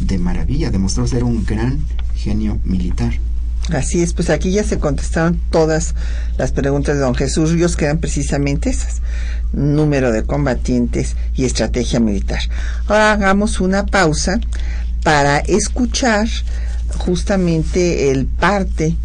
[0.00, 1.78] de maravilla, demostró ser un gran
[2.14, 3.12] genio militar.
[3.68, 5.94] Así es, pues aquí ya se contestaron todas
[6.36, 9.02] las preguntas de don Jesús Ríos, que eran precisamente esas,
[9.52, 12.40] número de combatientes y estrategia militar.
[12.86, 14.40] Ahora hagamos una pausa
[15.04, 16.28] para escuchar
[16.98, 18.96] justamente el parte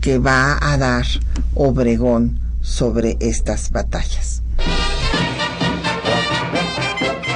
[0.00, 1.06] que va a dar
[1.54, 4.42] Obregón sobre estas batallas.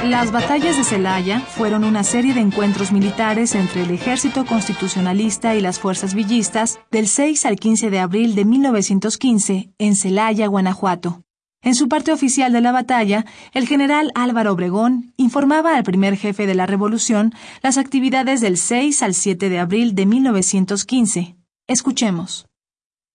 [0.05, 5.61] Las batallas de Celaya fueron una serie de encuentros militares entre el ejército constitucionalista y
[5.61, 11.23] las fuerzas villistas del 6 al 15 de abril de 1915 en Celaya, Guanajuato.
[11.61, 16.45] En su parte oficial de la batalla, el general Álvaro Obregón informaba al primer jefe
[16.45, 21.37] de la revolución las actividades del 6 al 7 de abril de 1915.
[21.65, 22.45] Escuchemos.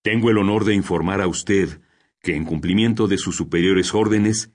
[0.02, 1.80] Tengo el honor de informar a usted
[2.22, 4.52] que en cumplimiento de sus superiores órdenes,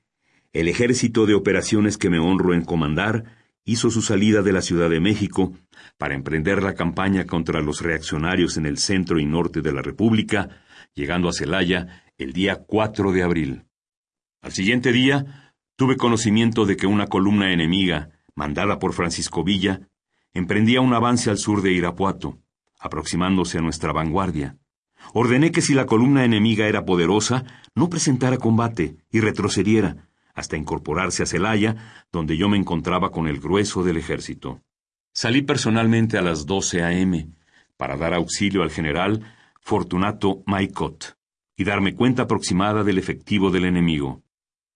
[0.51, 4.89] el ejército de operaciones que me honro en comandar hizo su salida de la Ciudad
[4.89, 5.53] de México
[5.97, 10.49] para emprender la campaña contra los reaccionarios en el centro y norte de la República,
[10.93, 13.65] llegando a Celaya el día 4 de abril.
[14.41, 19.87] Al siguiente día, tuve conocimiento de que una columna enemiga, mandada por Francisco Villa,
[20.33, 22.39] emprendía un avance al sur de Irapuato,
[22.79, 24.57] aproximándose a nuestra vanguardia.
[25.13, 31.23] Ordené que si la columna enemiga era poderosa, no presentara combate y retrocediera, hasta incorporarse
[31.23, 34.61] a Celaya, donde yo me encontraba con el grueso del ejército.
[35.13, 37.29] Salí personalmente a las 12 a.m.
[37.77, 39.21] para dar auxilio al general
[39.61, 41.17] Fortunato Maicot
[41.55, 44.23] y darme cuenta aproximada del efectivo del enemigo.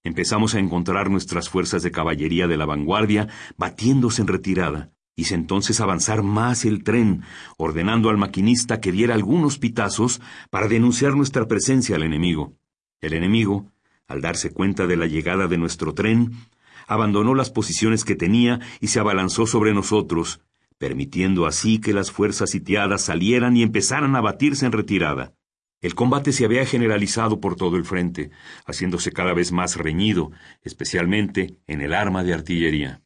[0.04, 4.92] Empezamos a encontrar nuestras fuerzas de caballería de la vanguardia batiéndose en retirada.
[5.20, 7.24] Hice entonces avanzar más el tren,
[7.58, 12.54] ordenando al maquinista que diera algunos pitazos para denunciar nuestra presencia al enemigo.
[13.02, 13.72] El enemigo,
[14.08, 16.34] al darse cuenta de la llegada de nuestro tren,
[16.88, 20.40] abandonó las posiciones que tenía y se abalanzó sobre nosotros,
[20.78, 25.34] permitiendo así que las fuerzas sitiadas salieran y empezaran a batirse en retirada.
[25.82, 28.30] El combate se había generalizado por todo el frente,
[28.68, 33.02] haciéndose cada vez más reñido, especialmente en el arma de artillería.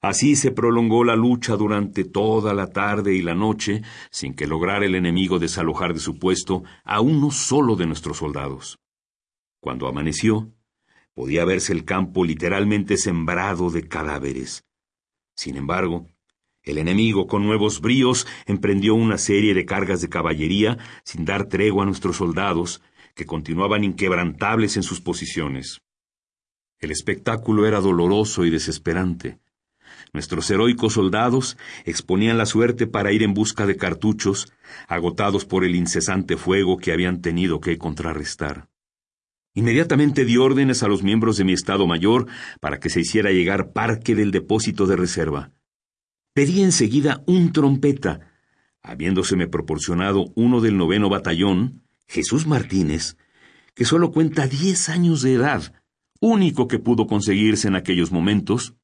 [0.00, 4.86] Así se prolongó la lucha durante toda la tarde y la noche, sin que lograra
[4.86, 8.78] el enemigo desalojar de su puesto a uno solo de nuestros soldados.
[9.60, 10.52] Cuando amaneció,
[11.14, 14.64] podía verse el campo literalmente sembrado de cadáveres.
[15.34, 16.06] Sin embargo,
[16.62, 21.82] el enemigo, con nuevos bríos, emprendió una serie de cargas de caballería sin dar tregua
[21.82, 22.82] a nuestros soldados,
[23.14, 25.80] que continuaban inquebrantables en sus posiciones.
[26.78, 29.40] El espectáculo era doloroso y desesperante.
[30.12, 34.52] Nuestros heroicos soldados exponían la suerte para ir en busca de cartuchos,
[34.86, 38.68] agotados por el incesante fuego que habían tenido que contrarrestar.
[39.54, 42.26] Inmediatamente di órdenes a los miembros de mi Estado Mayor
[42.60, 45.52] para que se hiciera llegar parque del depósito de reserva.
[46.32, 48.32] Pedí enseguida un trompeta,
[48.82, 53.16] habiéndoseme proporcionado uno del noveno batallón, Jesús Martínez,
[53.74, 55.74] que solo cuenta diez años de edad,
[56.20, 58.74] único que pudo conseguirse en aquellos momentos,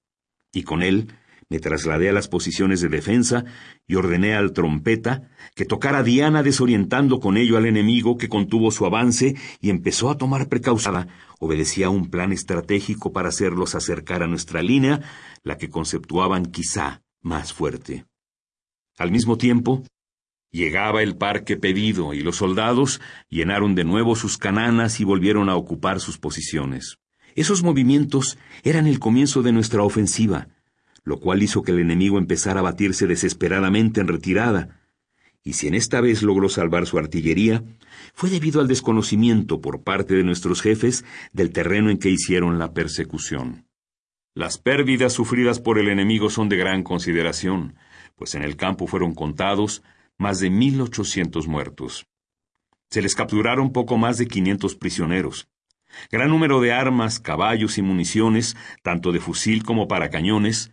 [0.55, 1.09] y con él
[1.49, 3.45] me trasladé a las posiciones de defensa
[3.87, 8.87] y ordené al trompeta que tocara Diana desorientando con ello al enemigo que contuvo su
[8.87, 11.09] avance y empezó a tomar precaución.
[11.39, 15.01] Obedecía a un plan estratégico para hacerlos acercar a nuestra línea,
[15.43, 18.07] la que conceptuaban quizá más fuerte.
[18.97, 19.85] Al mismo tiempo,
[20.51, 25.57] llegaba el parque pedido y los soldados llenaron de nuevo sus cananas y volvieron a
[25.57, 26.99] ocupar sus posiciones.
[27.35, 30.49] Esos movimientos eran el comienzo de nuestra ofensiva,
[31.03, 34.80] lo cual hizo que el enemigo empezara a batirse desesperadamente en retirada,
[35.43, 37.62] y si en esta vez logró salvar su artillería,
[38.14, 42.72] fue debido al desconocimiento por parte de nuestros jefes del terreno en que hicieron la
[42.72, 43.66] persecución.
[44.35, 47.76] Las pérdidas sufridas por el enemigo son de gran consideración,
[48.16, 49.82] pues en el campo fueron contados
[50.16, 52.07] más de mil ochocientos muertos.
[52.91, 55.49] Se les capturaron poco más de quinientos prisioneros.
[56.11, 60.73] Gran número de armas, caballos y municiones, tanto de fusil como para cañones,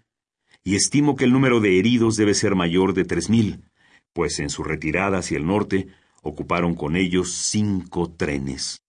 [0.63, 3.63] y estimo que el número de heridos debe ser mayor de tres mil,
[4.13, 5.87] pues en su retirada hacia el norte
[6.21, 8.83] ocuparon con ellos cinco trenes.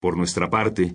[0.00, 0.94] Por nuestra parte,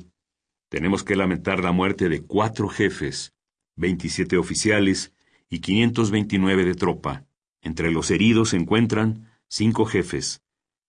[0.69, 3.33] tenemos que lamentar la muerte de cuatro jefes,
[3.75, 5.13] veintisiete oficiales
[5.49, 7.25] y quinientos veintinueve de tropa.
[7.61, 10.41] Entre los heridos se encuentran cinco jefes,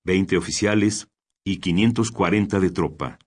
[0.03, 1.09] veinte oficiales
[1.45, 3.19] y quinientos cuarenta de tropa.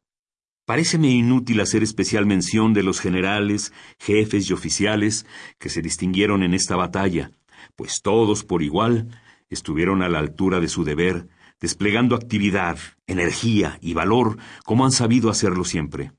[0.68, 5.26] Paréceme inútil hacer especial mención de los generales, jefes y oficiales
[5.59, 7.32] que se distinguieron en esta batalla,
[7.78, 9.07] pues todos por igual
[9.49, 11.30] estuvieron a la altura de su deber,
[11.61, 16.11] desplegando actividad, energía y valor como han sabido hacerlo siempre.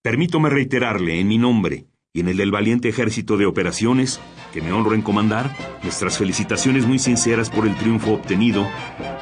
[0.00, 1.84] Permítome reiterarle en mi nombre
[2.14, 4.20] y en el del valiente ejército de operaciones,
[4.54, 8.66] que me honro en comandar, nuestras felicitaciones muy sinceras por el triunfo obtenido,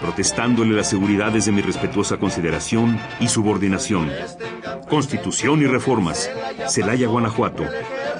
[0.01, 4.11] protestándole las seguridades de mi respetuosa consideración y subordinación.
[4.91, 6.29] Constitución y reformas.
[6.69, 7.65] Celaya, Guanajuato.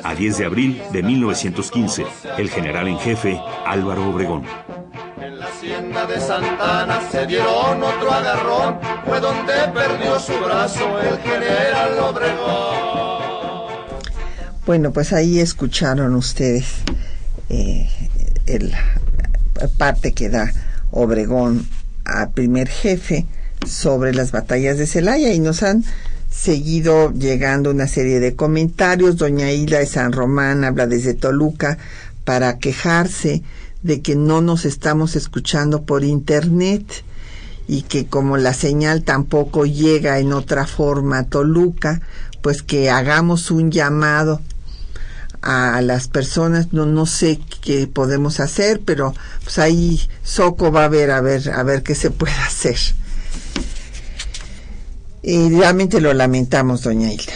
[0.05, 2.07] A 10 de abril de 1915.
[2.39, 4.45] El general en jefe, Álvaro Obregón.
[5.21, 11.19] En la hacienda de Santana se dieron otro agarrón, fue donde perdió su brazo el
[11.19, 13.21] general Obregón.
[14.65, 16.83] Bueno, pues ahí escucharon ustedes
[17.49, 17.91] eh,
[18.47, 18.73] el
[19.77, 20.53] parte que da
[20.93, 21.67] Obregón
[22.05, 23.27] al primer jefe
[23.67, 25.85] sobre las batallas de Celaya y nos han
[26.41, 29.17] seguido llegando una serie de comentarios.
[29.17, 31.77] Doña Hilda de San Román habla desde Toluca
[32.25, 33.43] para quejarse
[33.83, 37.05] de que no nos estamos escuchando por internet
[37.69, 42.01] y que como la señal tampoco llega en otra forma a Toluca,
[42.41, 44.41] pues que hagamos un llamado
[45.43, 49.15] a las personas, no, no sé qué podemos hacer, pero
[49.45, 52.79] pues ahí Soco va a ver, a ver, a ver qué se puede hacer.
[55.23, 57.33] Y realmente lo lamentamos, doña Hilda.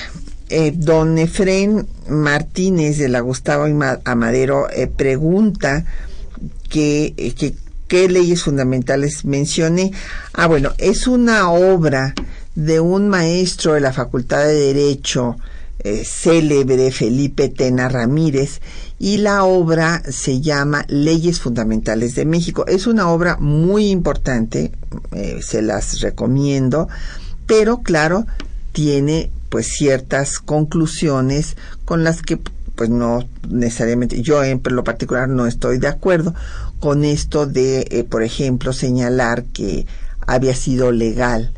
[0.49, 3.65] Eh, don Efren Martínez de la Gustavo
[4.05, 5.85] Amadero eh, pregunta
[6.69, 7.55] que, eh, que,
[7.89, 9.93] qué leyes fundamentales mencioné.
[10.33, 12.15] Ah, bueno, es una obra
[12.55, 15.37] de un maestro de la Facultad de Derecho,
[15.81, 18.61] eh, célebre Felipe Tena Ramírez
[18.99, 22.67] y la obra se llama Leyes Fundamentales de México.
[22.67, 24.73] Es una obra muy importante,
[25.13, 26.89] eh, se las recomiendo,
[27.47, 28.27] pero claro,
[28.73, 32.39] tiene pues ciertas conclusiones con las que
[32.75, 36.35] pues no necesariamente yo en lo particular no estoy de acuerdo
[36.81, 39.87] con esto de eh, por ejemplo señalar que
[40.27, 41.53] había sido legal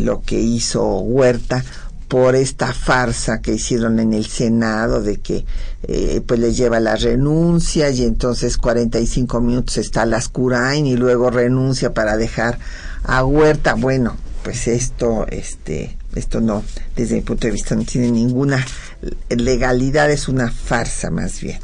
[0.00, 1.64] lo que hizo Huerta
[2.08, 5.44] por esta farsa que hicieron en el Senado de que
[5.82, 11.92] eh, pues les lleva la renuncia y entonces 45 minutos está Lascurain y luego renuncia
[11.92, 12.58] para dejar
[13.02, 13.74] a Huerta.
[13.74, 16.62] Bueno, pues esto, este, esto no,
[16.94, 18.64] desde mi punto de vista no tiene ninguna
[19.30, 21.58] legalidad, es una farsa más bien.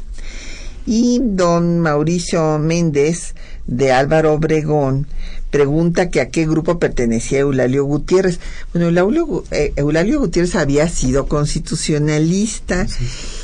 [0.87, 3.35] Y don Mauricio Méndez
[3.67, 5.07] de Álvaro Obregón
[5.51, 8.39] pregunta que a qué grupo pertenecía Eulalio Gutiérrez.
[8.73, 12.87] Bueno, Eulalio, eh, Eulalio Gutiérrez había sido constitucionalista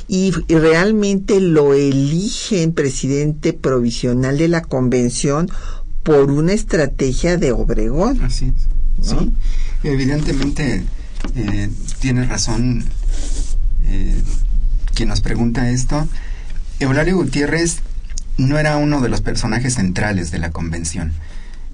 [0.07, 5.49] y, realmente lo eligen presidente provisional de la convención
[6.01, 8.21] por una estrategia de Obregón.
[8.21, 8.76] Así es.
[9.01, 9.31] Sí,
[9.83, 10.83] evidentemente
[11.35, 11.69] eh,
[11.99, 12.83] tiene razón
[13.85, 14.21] eh,
[14.93, 16.07] quien nos pregunta esto.
[16.79, 17.79] Eulalio Gutiérrez
[18.37, 21.13] no era uno de los personajes centrales de la convención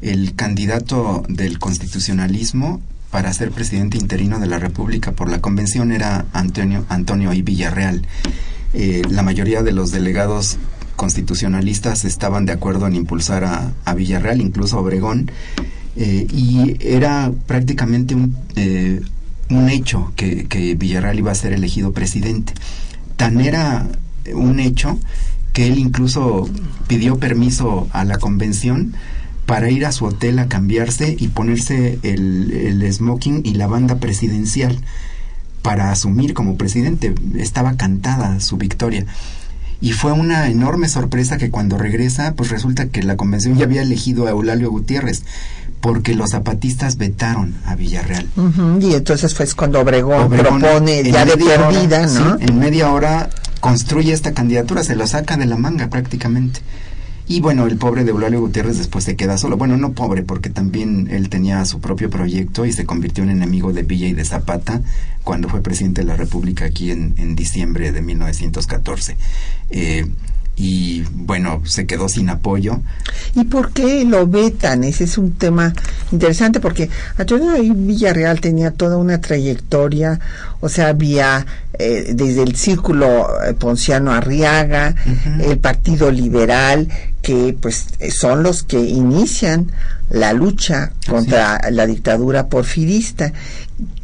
[0.03, 6.25] el candidato del constitucionalismo para ser presidente interino de la República por la convención era
[6.33, 7.41] Antonio, Antonio I.
[7.41, 8.05] Villarreal.
[8.73, 10.57] Eh, la mayoría de los delegados
[10.97, 15.31] constitucionalistas estaban de acuerdo en impulsar a, Villarreal, incluso a Obregón,
[15.95, 19.01] eh, y era prácticamente un, eh,
[19.49, 22.53] un hecho que, Villarreal iba a ser elegido presidente.
[23.15, 23.87] Tan era
[24.33, 24.97] un hecho
[25.53, 26.49] que él incluso
[26.87, 28.93] pidió permiso a la convención
[29.45, 33.99] para ir a su hotel a cambiarse y ponerse el, el smoking y la banda
[33.99, 34.79] presidencial
[35.61, 37.13] para asumir como presidente.
[37.37, 39.05] Estaba cantada su victoria.
[39.83, 43.81] Y fue una enorme sorpresa que cuando regresa, pues resulta que la convención ya había
[43.81, 45.23] elegido a Eulalio Gutiérrez,
[45.83, 48.25] porque los zapatistas vetaron a Villarreal.
[48.79, 52.37] Y entonces fue cuando Obregón, propone ya de media hora, perdida, ¿no?
[52.37, 53.29] sí, en media hora
[53.59, 56.61] construye esta candidatura, se lo saca de la manga prácticamente.
[57.27, 59.57] Y bueno, el pobre de Eulalio Gutiérrez después se queda solo.
[59.57, 63.73] Bueno, no pobre, porque también él tenía su propio proyecto y se convirtió en enemigo
[63.73, 64.81] de Villa y de Zapata
[65.25, 69.17] cuando fue presidente de la República aquí en, en diciembre de 1914.
[69.69, 70.05] Eh,
[70.55, 72.79] y bueno, se quedó sin apoyo.
[73.33, 74.83] ¿Y por qué lo vetan?
[74.83, 75.73] Ese es un tema
[76.11, 80.19] interesante porque Antonio ahí Villarreal tenía toda una trayectoria,
[80.59, 81.45] o sea, había
[81.79, 84.95] eh, desde el círculo eh, Ponciano Arriaga,
[85.41, 86.87] el Partido Liberal,
[87.23, 89.71] que pues son los que inician
[90.11, 93.33] la lucha contra la dictadura porfirista.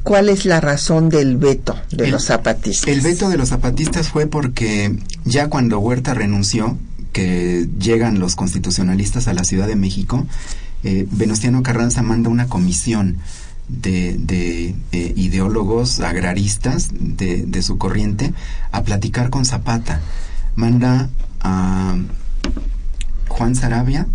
[0.09, 2.87] ¿Cuál es la razón del veto de El- los zapatistas?
[2.91, 6.79] El veto de los zapatistas fue porque ya cuando Huerta renunció,
[7.13, 10.25] que llegan los constitucionalistas a la Ciudad de México,
[10.83, 13.17] eh, Venustiano Carranza manda una comisión
[13.67, 18.33] de, de, eh, ideólogos agraristas de, de su corriente
[18.71, 20.01] a platicar con Zapata.
[20.55, 21.09] Manda
[21.41, 21.97] a
[23.27, 24.07] Juan Sarabia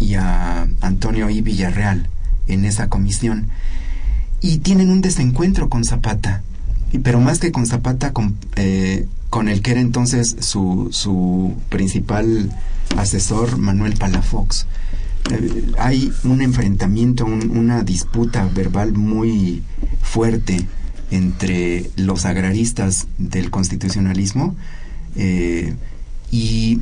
[0.00, 1.40] y a Antonio I.
[1.40, 2.08] Villarreal
[2.48, 3.46] en esa comisión
[4.40, 6.42] y tienen un desencuentro con Zapata,
[7.02, 12.50] pero más que con Zapata, con, eh, con el que era entonces su, su principal
[12.96, 14.66] asesor, Manuel Palafox.
[15.30, 19.62] Eh, hay un enfrentamiento, un- una disputa verbal muy
[20.02, 20.66] fuerte
[21.10, 24.56] entre los agraristas del constitucionalismo
[25.16, 25.74] eh,
[26.30, 26.80] y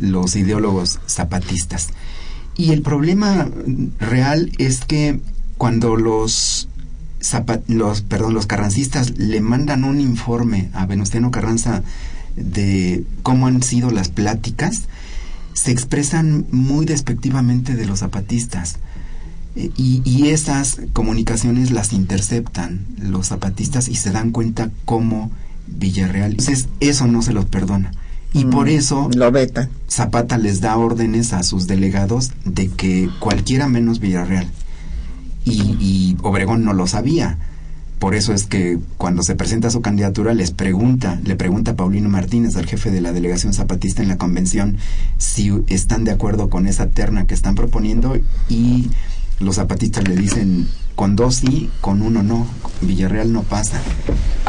[0.00, 1.88] los ideólogos zapatistas.
[2.56, 3.48] Y el problema
[4.00, 5.20] real es que
[5.56, 6.68] cuando los
[7.66, 11.82] los perdón los carrancistas le mandan un informe a Venustiano Carranza
[12.36, 14.82] de cómo han sido las pláticas
[15.54, 18.76] se expresan muy despectivamente de los zapatistas
[19.56, 25.30] Eh, y, y esas comunicaciones las interceptan los zapatistas y se dan cuenta cómo
[25.66, 27.90] Villarreal entonces eso no se los perdona
[28.34, 29.30] y por eso Lo.
[29.88, 34.46] Zapata les da órdenes a sus delegados de que cualquiera menos Villarreal.
[35.46, 37.38] Y, y Obregón no lo sabía.
[37.98, 42.10] Por eso es que cuando se presenta su candidatura les pregunta, le pregunta a Paulino
[42.10, 44.76] Martínez, al jefe de la delegación zapatista en la convención,
[45.16, 48.18] si están de acuerdo con esa terna que están proponiendo
[48.50, 48.90] y
[49.40, 52.48] los zapatistas le dicen con dos sí, con uno no,
[52.80, 53.80] Villarreal no pasa.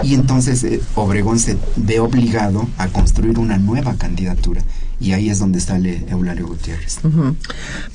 [0.01, 4.63] Y entonces eh, Obregón se ve obligado a construir una nueva candidatura
[4.99, 6.99] y ahí es donde sale Eulalio Gutiérrez.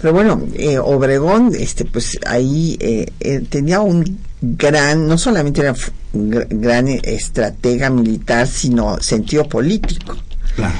[0.00, 5.74] Pero bueno, eh, Obregón, este, pues ahí eh, eh, tenía un gran, no solamente era
[6.12, 10.16] gran estratega militar, sino sentido político.
[10.55, 10.74] Claro.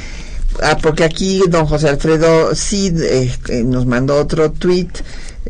[0.61, 4.99] Ah, porque aquí don José Alfredo Cid eh, eh, nos mandó otro tuit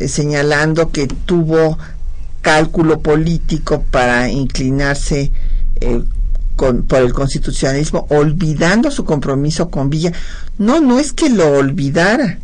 [0.06, 1.76] señalando que tuvo
[2.42, 5.32] cálculo político para inclinarse
[5.80, 6.02] eh,
[6.56, 10.12] con, por el constitucionalismo, olvidando su compromiso con Villa.
[10.58, 12.38] No, no es que lo olvidara.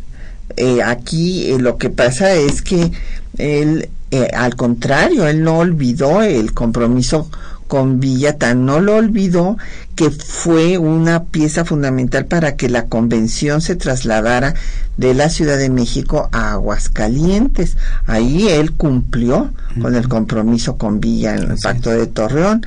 [0.57, 2.91] Eh, aquí eh, lo que pasa es que
[3.37, 3.89] él,
[4.33, 7.29] al contrario, él no olvidó el compromiso
[7.67, 9.57] con Villa, tan no lo olvidó
[9.99, 14.53] que fue una pieza fundamental para que la convención se trasladara
[14.95, 17.75] de la Ciudad de México a Aguascalientes.
[18.05, 22.65] Ahí él cumplió con el compromiso con Villa en el Así Pacto de Torreón,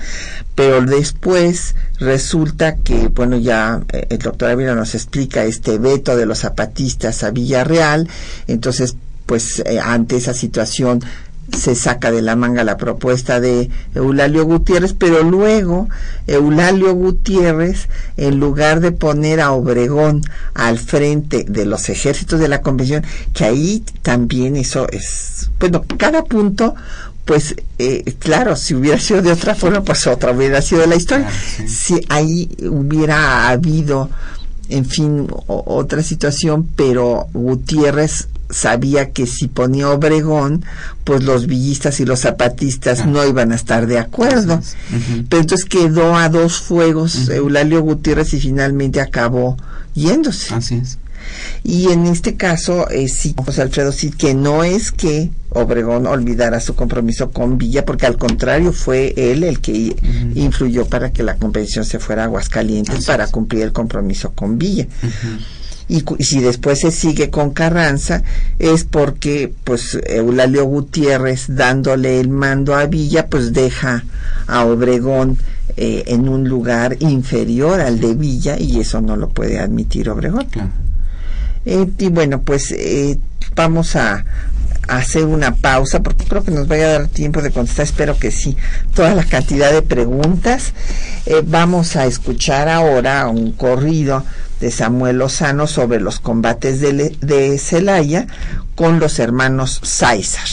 [0.54, 6.26] pero después resulta que, bueno, ya eh, el doctor Ávila nos explica este veto de
[6.26, 8.10] los zapatistas a Villarreal,
[8.46, 11.00] entonces, pues eh, ante esa situación
[11.56, 15.88] se saca de la manga la propuesta de Eulalio Gutiérrez, pero luego
[16.26, 20.22] Eulalio Gutiérrez, en lugar de poner a Obregón
[20.54, 26.24] al frente de los ejércitos de la convención, que ahí también eso es, bueno, cada
[26.24, 26.74] punto,
[27.24, 31.26] pues eh, claro, si hubiera sido de otra forma, pues otra hubiera sido la historia.
[31.26, 31.68] Claro, sí.
[31.68, 34.10] Si ahí hubiera habido,
[34.68, 40.64] en fin, o- otra situación, pero Gutiérrez sabía que si ponía Obregón,
[41.04, 43.10] pues los villistas y los zapatistas Claro.
[43.10, 44.60] no iban a estar de acuerdo.
[45.28, 47.28] Pero entonces quedó a dos fuegos.
[47.28, 49.56] Eulalio Gutiérrez y finalmente acabó
[49.94, 50.54] yéndose.
[50.54, 50.98] Así es.
[51.62, 56.58] Y en este caso, eh, sí, José Alfredo sí, que no es que Obregón olvidara
[56.58, 59.94] su compromiso con Villa, porque al contrario fue él el que
[60.34, 64.88] influyó para que la convención se fuera a Aguascalientes para cumplir el compromiso con Villa.
[65.88, 68.22] Y, si después se sigue con Carranza
[68.58, 74.04] es porque pues Eulalio Gutiérrez dándole el mando a Villa pues deja
[74.46, 75.38] a Obregón
[75.76, 80.46] eh, en un lugar inferior al de Villa y eso no lo puede admitir Obregón.
[81.64, 83.18] Eh, y bueno, pues eh,
[83.54, 84.24] vamos a,
[84.88, 88.32] hacer una pausa porque creo que nos vaya a dar tiempo de contestar, espero que
[88.32, 88.56] sí,
[88.94, 90.74] toda la cantidad de preguntas.
[91.46, 94.24] vamos a escuchar ahora un corrido
[94.62, 98.28] de Samuel Lozano sobre los combates de, de Celaya
[98.76, 100.46] con los hermanos Sáizar.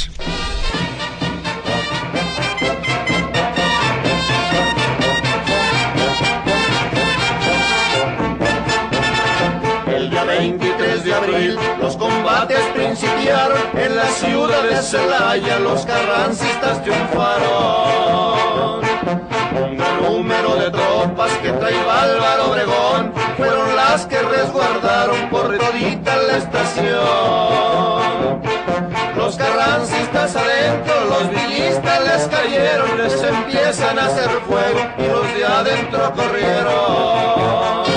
[9.96, 16.82] El día 23 de abril los combates principiaron en la ciudad de Celaya, los carrancistas
[16.82, 18.40] triunfaron.
[20.02, 27.00] Número de tropas que traía Álvaro Obregón fueron las que resguardaron por todita la estación.
[29.16, 35.46] Los carrancistas adentro, los villistas les cayeron, les empiezan a hacer fuego y los de
[35.46, 37.89] adentro corrieron.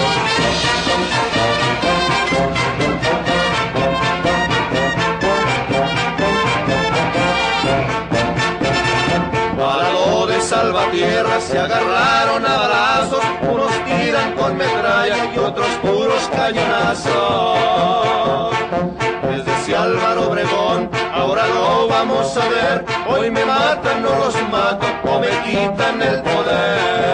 [11.23, 18.55] Salvatierra se agarraron a balazos, unos tiran con metralla y otros puros cañonazos.
[19.31, 24.87] Les decía Álvaro Obregón, ahora lo vamos a ver, hoy me matan, no los mato
[25.05, 27.13] o me quitan el poder.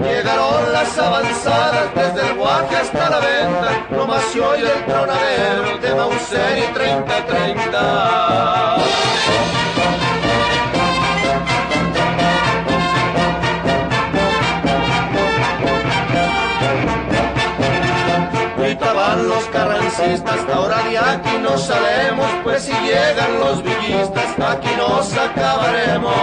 [0.00, 5.94] Llegaron las avanzadas desde el Guaje hasta la venta, nomás se oye el tronadero de
[5.94, 8.77] Mauser y 30-30.
[19.58, 26.14] Carrancistas, ahora de aquí no salemos, pues si llegan los villistas, aquí nos acabaremos.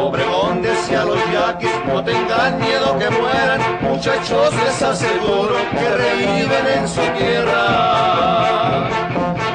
[0.00, 6.66] Obregón decía a los yaquis, no tengan miedo que mueran, muchachos les aseguro que reviven
[6.78, 8.88] en su tierra.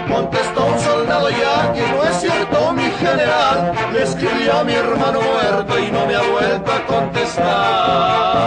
[0.08, 5.80] Contestó un soldado yaqui, no es cierto mi general, le escribió a mi hermano muerto
[5.80, 8.38] y no me ha vuelto a contestar.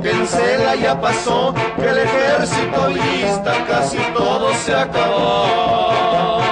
[0.00, 6.42] Que en Cela ya pasó, que el ejército vista casi todo se acabó.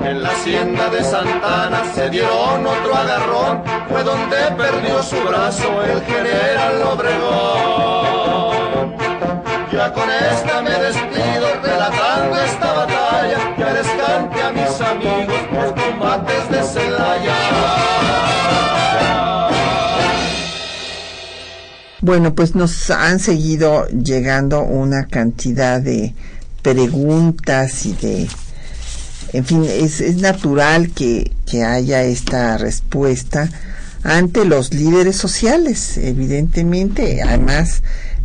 [0.00, 6.02] En la hacienda de Santana se dieron otro agarrón, fue donde perdió su brazo el
[6.02, 8.58] general Obregón.
[9.72, 15.72] Ya con esta me despido relatando esta batalla, que les cante a mis amigos los
[15.72, 17.87] combates de Celaya.
[22.00, 26.14] Bueno, pues nos han seguido llegando una cantidad de
[26.62, 28.28] preguntas y de...
[29.32, 33.50] En fin, es, natural que, que haya esta respuesta
[34.04, 37.82] ante los líderes sociales, evidentemente, además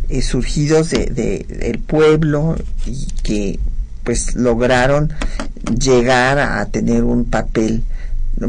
[0.08, 2.56] eh, surgidos de, de, del pueblo
[2.86, 3.58] y que
[4.04, 5.12] pues lograron
[5.78, 7.82] llegar a tener un papel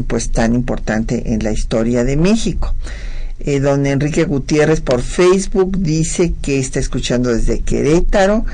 [0.06, 2.74] pues tan importante en la historia de México.
[3.46, 8.44] Eh, don Enrique Gutiérrez por Facebook dice que está escuchando desde Querétaro.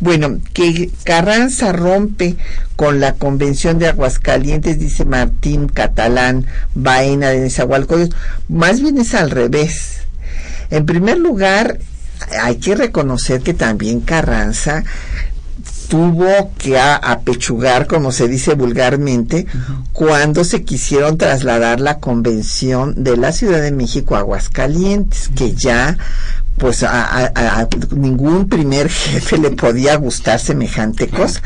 [0.00, 2.34] Bueno, que Carranza rompe
[2.74, 8.16] con la convención de Aguascalientes, dice Martín Catalán Baena de Nezahualcóyotl.
[8.48, 10.00] Más bien es al revés.
[10.70, 11.78] En primer lugar,
[12.42, 14.82] hay que reconocer que también Carranza
[15.90, 19.46] tuvo que apechugar, como se dice vulgarmente,
[19.92, 25.98] cuando se quisieron trasladar la convención de la Ciudad de México a Aguascalientes, que ya
[26.58, 31.42] pues a, ningún primer jefe le podía gustar semejante cosa.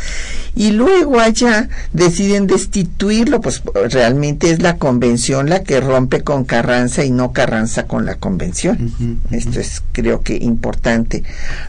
[0.56, 7.04] Y luego allá deciden destituirlo, pues realmente es la convención la que rompe con Carranza
[7.04, 9.20] y no Carranza con la convención.
[9.30, 11.22] Esto es creo que importante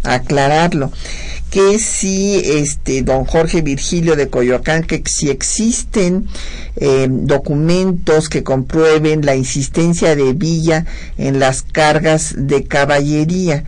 [0.04, 0.92] aclararlo.
[1.56, 6.28] Que si este don Jorge Virgilio de Coyoacán, que si existen
[6.76, 10.86] eh, documentos que comprueben la insistencia de Villa
[11.18, 13.64] en las cargas de caballería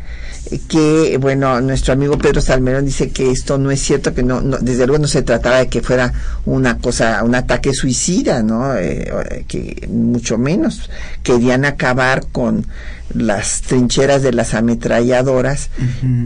[0.67, 4.85] que, bueno, nuestro amigo Pedro Salmerón dice que esto no es cierto, que no, desde
[4.87, 6.13] luego no se trataba de que fuera
[6.45, 8.75] una cosa, un ataque suicida, ¿no?
[8.75, 10.89] Eh, que mucho menos.
[11.23, 12.65] Querían acabar con
[13.13, 15.69] las trincheras de las ametralladoras,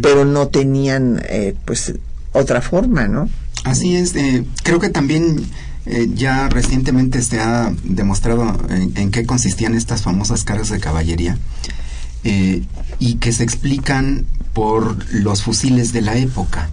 [0.01, 1.93] pero no tenían, eh, pues,
[2.33, 3.29] otra forma, ¿no?
[3.63, 5.45] Así es, eh, creo que también
[5.85, 11.37] eh, ya recientemente se ha demostrado en, qué consistían estas famosas cargas de caballería
[12.23, 12.63] eh,
[12.99, 16.69] y que se explican por los fusiles de la época.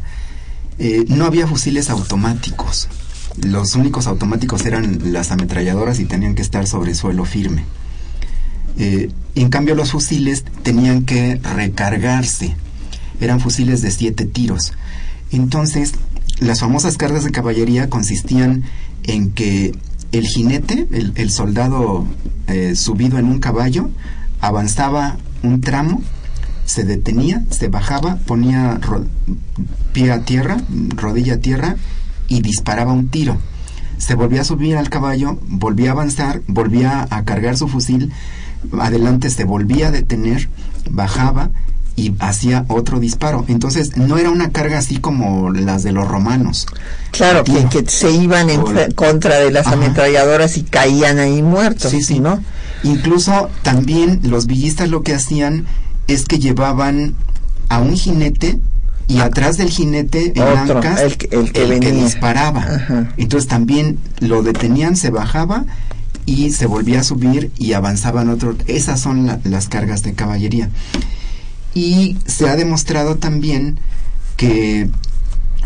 [1.09, 2.89] no había fusiles automáticos,
[3.37, 7.65] los únicos automáticos eran las ametralladoras y tenían que estar sobre suelo firme.
[8.77, 12.57] En cambio los fusiles tenían que recargarse,
[13.21, 14.73] eran fusiles de siete tiros.
[15.31, 15.95] Entonces,
[16.41, 18.65] las famosas cargas de caballería consistían
[19.05, 19.73] en que
[20.13, 22.07] el jinete, el, soldado
[22.47, 23.91] eh, subido en un caballo,
[24.41, 26.03] avanzaba un tramo,
[26.65, 28.79] se detenía, se bajaba, ponía
[29.93, 30.59] pie a tierra,
[30.97, 31.77] rodilla a tierra
[32.29, 33.39] y disparaba un tiro.
[33.97, 38.13] Se volvía a subir al caballo, volvía a avanzar, volvía a cargar su fusil,
[38.81, 40.49] adelante se volvía a detener,
[40.91, 41.51] bajaba
[41.99, 43.45] y hacía otro disparo.
[43.49, 46.67] Entonces no era una carga así como las de los romanos.
[47.11, 51.91] Claro, que, se iban en contra de las ametralladoras y caían ahí muertos.
[51.91, 52.41] Sí, sí, ¿no?
[52.85, 55.67] Incluso también los villistas lo que hacían
[56.07, 57.15] es que llevaban
[57.69, 58.61] a un jinete
[59.09, 59.25] y ah.
[59.25, 60.47] atrás del jinete en
[60.99, 62.65] el, que, disparaba.
[63.17, 65.65] Entonces también lo detenían, se bajaba
[66.29, 68.55] y se volvía a subir y avanzaban otro.
[68.67, 70.69] Esas son las cargas de caballería.
[71.75, 73.79] Y se ha demostrado también
[74.37, 74.91] que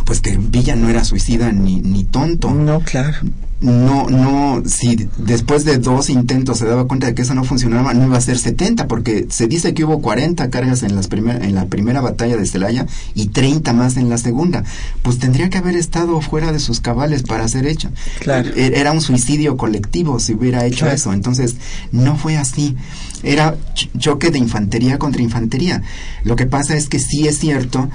[0.07, 2.53] pues que Villa no era suicida ni, ni tonto.
[2.53, 3.17] No, claro.
[3.63, 7.95] No, no, si después de dos intentos se daba cuenta de que eso no funcionaba,
[7.95, 11.55] no iba a ser 70, porque se dice que hubo 40 cargas en, las en
[11.55, 14.65] la primera batalla de Celaya y 30 más en la segunda.
[15.03, 17.89] Pues tendría que haber estado fuera de sus cabales para ser hecho.
[18.19, 18.51] Claro.
[18.57, 21.13] E, era un suicidio colectivo si hubiera hecho eso.
[21.13, 21.55] Entonces,
[21.93, 22.77] no fue así.
[23.23, 23.57] Era
[23.97, 25.83] choque de infantería contra infantería.
[26.25, 27.89] Lo que pasa es que sí es cierto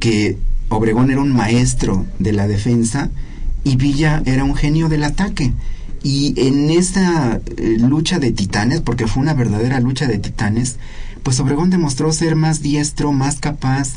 [0.00, 0.36] que
[0.68, 3.10] Obregón era un maestro de la defensa
[3.64, 5.52] y Villa era un genio del ataque.
[6.02, 10.76] Y en esa eh, lucha de titanes, porque fue una verdadera lucha de titanes,
[11.22, 13.94] pues Obregón demostró ser más diestro, más capaz,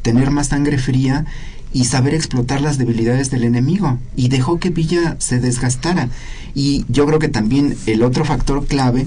[0.00, 1.26] tener más sangre fría
[1.72, 3.98] y saber explotar las debilidades del enemigo.
[4.16, 6.08] Y dejó que Villa se desgastara.
[6.54, 9.06] Y yo creo que también el otro factor clave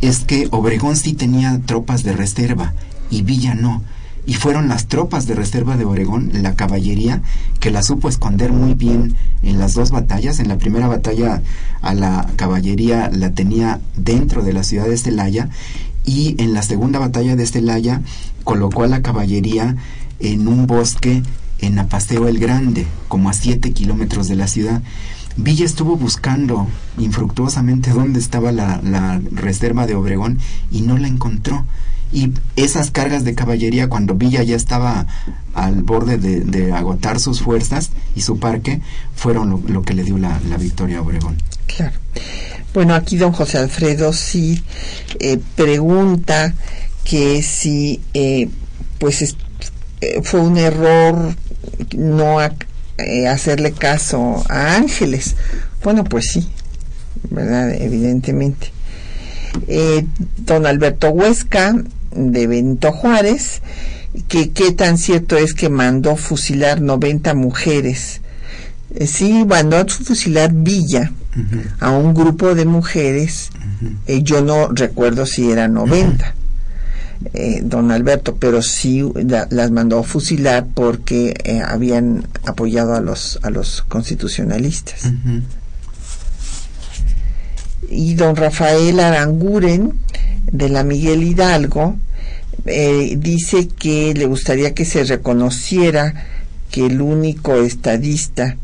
[0.00, 2.74] es que Obregón sí tenía tropas de reserva
[3.10, 3.82] y Villa no
[4.28, 7.22] y fueron las tropas de reserva de Oregón, la caballería,
[7.60, 10.38] que la supo esconder muy bien en las dos batallas.
[10.38, 11.40] En la primera batalla
[11.80, 15.48] a la caballería la tenía dentro de la ciudad de Celaya
[16.04, 18.02] y en la segunda batalla de Celaya
[18.44, 19.76] colocó a la caballería
[20.20, 21.22] en un bosque
[21.60, 24.82] en Apaseo el Grande, como a siete kilómetros de la ciudad.
[25.38, 26.68] Villa estuvo buscando
[26.98, 30.38] infructuosamente dónde estaba la, la reserva de Obregón
[30.70, 31.64] y no la encontró
[32.12, 35.06] y esas cargas de caballería cuando Villa ya estaba
[35.54, 38.80] al borde de, agotar sus fuerzas y su parque
[39.14, 41.36] fueron lo, que le dio la, victoria a Obregón.
[41.66, 41.98] Claro.
[42.72, 44.62] Bueno, aquí don José Alfredo sí
[45.18, 46.54] eh, pregunta
[47.04, 48.48] que si eh,
[48.98, 49.36] pues
[50.00, 51.34] eh, fue un error
[51.96, 52.38] no
[53.28, 55.36] hacerle caso a Ángeles.
[55.82, 56.48] Bueno, pues sí,
[57.30, 57.72] ¿verdad?
[57.72, 58.72] Evidentemente.
[60.38, 61.74] don Alberto Huesca
[62.18, 63.62] de Benito Juárez,
[64.26, 68.20] que qué tan cierto es que mandó fusilar 90 mujeres.
[68.94, 71.12] Eh, sí, mandó fusilar Villa
[71.78, 73.50] a un grupo de mujeres,
[74.08, 76.34] eh, yo no recuerdo si era 90.
[77.34, 79.04] Eh, don Alberto, pero sí
[79.50, 85.10] las mandó fusilar porque habían apoyado a los a los constitucionalistas.
[87.90, 89.94] Y don Rafael Aranguren
[90.50, 91.96] de la Miguel Hidalgo
[92.66, 96.26] eh, dice que le gustaría que se reconociera
[96.70, 98.56] que el único estadista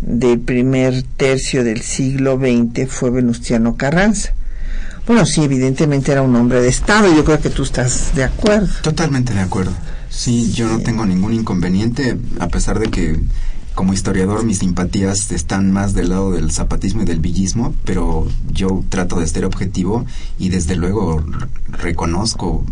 [0.00, 4.34] del primer tercio del siglo XX fue Venustiano Carranza.
[5.06, 8.68] Bueno, sí, evidentemente era un hombre de Estado, yo creo que tú estás de acuerdo.
[8.82, 9.72] Totalmente de acuerdo.
[10.10, 13.20] Sí, yo no tengo ningún inconveniente, a pesar de que
[13.74, 18.82] como historiador mis simpatías están más del lado del zapatismo y del villismo, pero yo
[18.88, 20.06] trato de ser objetivo
[20.38, 21.22] y desde luego
[21.68, 22.64] reconozco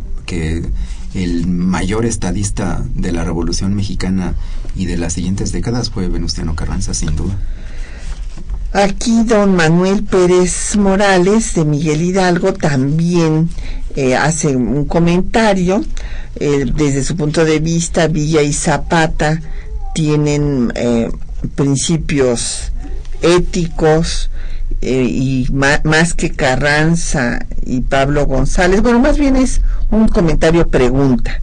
[1.14, 4.34] el mayor estadista de la Revolución Mexicana
[4.74, 7.38] y de las siguientes décadas fue Venustiano Carranza, sin duda.
[8.74, 13.48] Aquí don Manuel Pérez Morales de Miguel Hidalgo también
[13.94, 15.84] eh, hace un comentario
[16.34, 19.40] eh, desde su punto de vista Villa y Zapata
[19.94, 21.08] tienen eh,
[21.54, 22.72] principios
[23.22, 24.30] éticos
[24.82, 29.60] y más que Carranza y Pablo González bueno más bien es
[29.94, 31.40] un comentario pregunta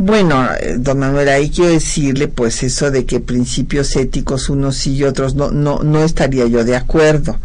[0.00, 4.94] bueno, eh, don Manuel, ahí quiero decirle, pues eso de que principios éticos unos sí
[4.94, 7.36] y otros no, no, no estaría yo de acuerdo.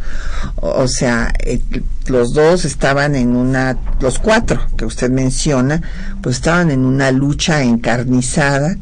[0.57, 1.59] O, sea, eh,
[2.05, 5.81] los dos estaban en una, los cuatro que usted menciona,
[6.21, 8.77] pues estaban en una lucha encarnizada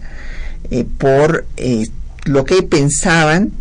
[0.70, 1.45] eh, por
[2.26, 3.54] lo que pensaban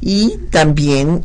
[0.00, 1.24] y también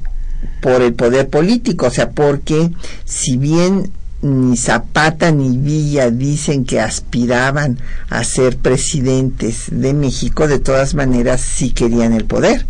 [0.63, 2.72] por el poder político, o sea, porque
[3.05, 3.91] si bien
[4.22, 11.41] ni Zapata ni Villa dicen que aspiraban a ser presidentes de México, de todas maneras
[11.41, 12.65] sí querían el poder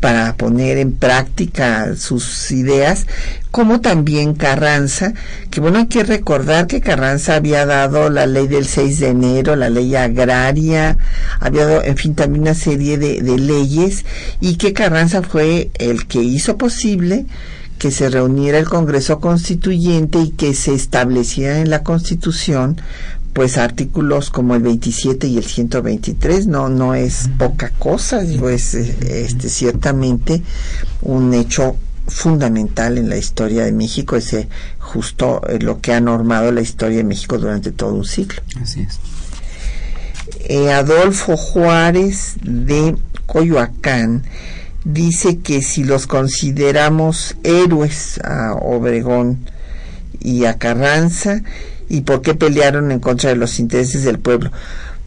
[0.00, 3.06] para poner en práctica sus ideas,
[3.50, 5.14] como también Carranza,
[5.50, 9.56] que bueno, hay que recordar que Carranza había dado la ley del 6 de enero,
[9.56, 10.98] la ley agraria,
[11.40, 14.04] había dado, en fin, también una serie de, de leyes,
[14.40, 17.26] y que Carranza fue el que hizo posible
[17.78, 22.80] que se reuniera el Congreso Constituyente y que se estableciera en la Constitución
[23.32, 28.72] pues artículos como el 27 y el 123 no no es poca cosa digo es
[28.74, 30.42] este ciertamente
[31.02, 31.76] un hecho
[32.08, 34.48] fundamental en la historia de México ese
[34.78, 38.40] justo eh, lo que ha normado la historia de México durante todo un siglo.
[38.60, 38.98] Así es.
[40.40, 42.96] Eh, Adolfo Juárez de
[43.26, 44.24] Coyoacán
[44.86, 49.38] dice que si los consideramos héroes a Obregón
[50.20, 51.42] y a Carranza,
[51.88, 54.52] ¿y por qué pelearon en contra de los intereses del pueblo?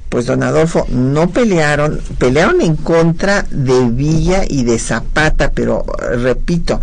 [0.10, 5.86] Pues don Adolfo, no pelearon, pelearon en contra de Villa y de Zapata, pero
[6.18, 6.82] repito,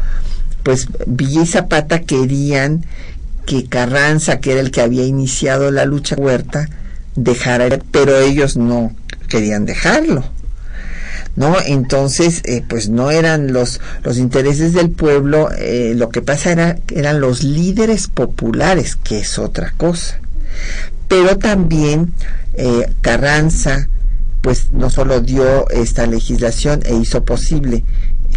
[0.62, 2.86] pues Villa y Zapata querían
[3.44, 6.68] que Carranza, que era el que había iniciado la lucha huerta,
[7.14, 8.92] dejara, pero ellos no
[9.28, 10.24] querían dejarlo
[11.37, 11.57] ¿no?
[11.64, 16.78] Entonces, eh, pues no eran los, los intereses del pueblo, eh, lo que pasa era,
[16.91, 20.18] eran los líderes populares, que es otra cosa.
[21.09, 22.12] Pero también
[22.55, 23.89] eh, Carranza,
[24.41, 27.84] pues no solo dio esta legislación e hizo posible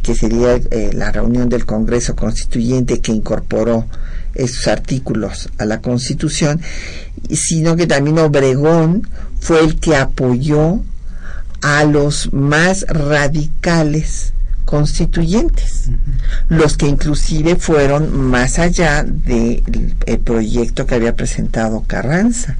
[0.04, 0.60] que sería
[0.94, 3.86] la reunión del Congreso Constituyente que incorporó
[4.34, 6.62] esos artículos a la Constitución,
[7.30, 9.08] sino que también Obregón
[9.40, 10.82] fue el que apoyó
[11.62, 14.34] a los más radicales
[14.66, 15.90] constituyentes,
[16.48, 19.64] los que inclusive fueron más allá del
[20.24, 22.56] proyecto que había presentado Carranza.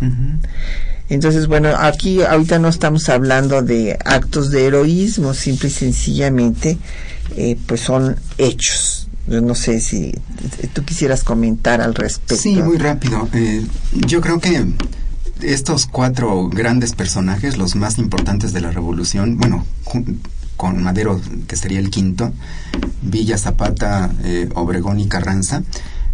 [1.10, 6.78] Entonces, bueno, aquí ahorita no estamos hablando de actos de heroísmo, simple y sencillamente,
[7.36, 9.08] eh, pues son hechos.
[9.28, 10.16] Yo no sé si
[10.74, 12.42] tú quisieras comentar al respecto.
[12.42, 13.30] Sí, muy rápido.
[13.34, 14.66] Eh, yo creo que
[15.42, 19.66] estos cuatro grandes personajes, los más importantes de la revolución, bueno,
[20.58, 22.34] con Madero, que sería el quinto,
[23.02, 25.64] Villa, Zapata, eh, Obregón y Carranza,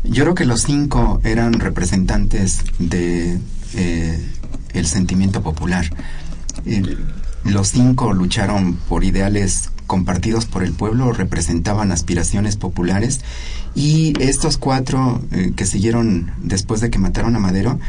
[0.04, 3.40] yo creo que los cinco eran representantes de
[3.74, 4.30] eh,
[4.74, 5.90] el sentimiento popular.
[7.44, 13.22] los cinco lucharon por ideales compartidos por el pueblo, representaban aspiraciones populares
[13.76, 17.80] y estos cuatro eh, que siguieron después de que mataron a Madero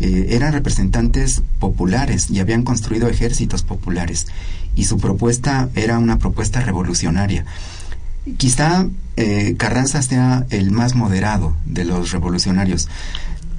[0.00, 4.26] eh, eran representantes populares y habían construido ejércitos populares
[4.74, 7.44] y su propuesta era una propuesta revolucionaria.
[8.36, 8.86] Quizá
[9.16, 12.88] eh, Carranza sea el más moderado de los revolucionarios,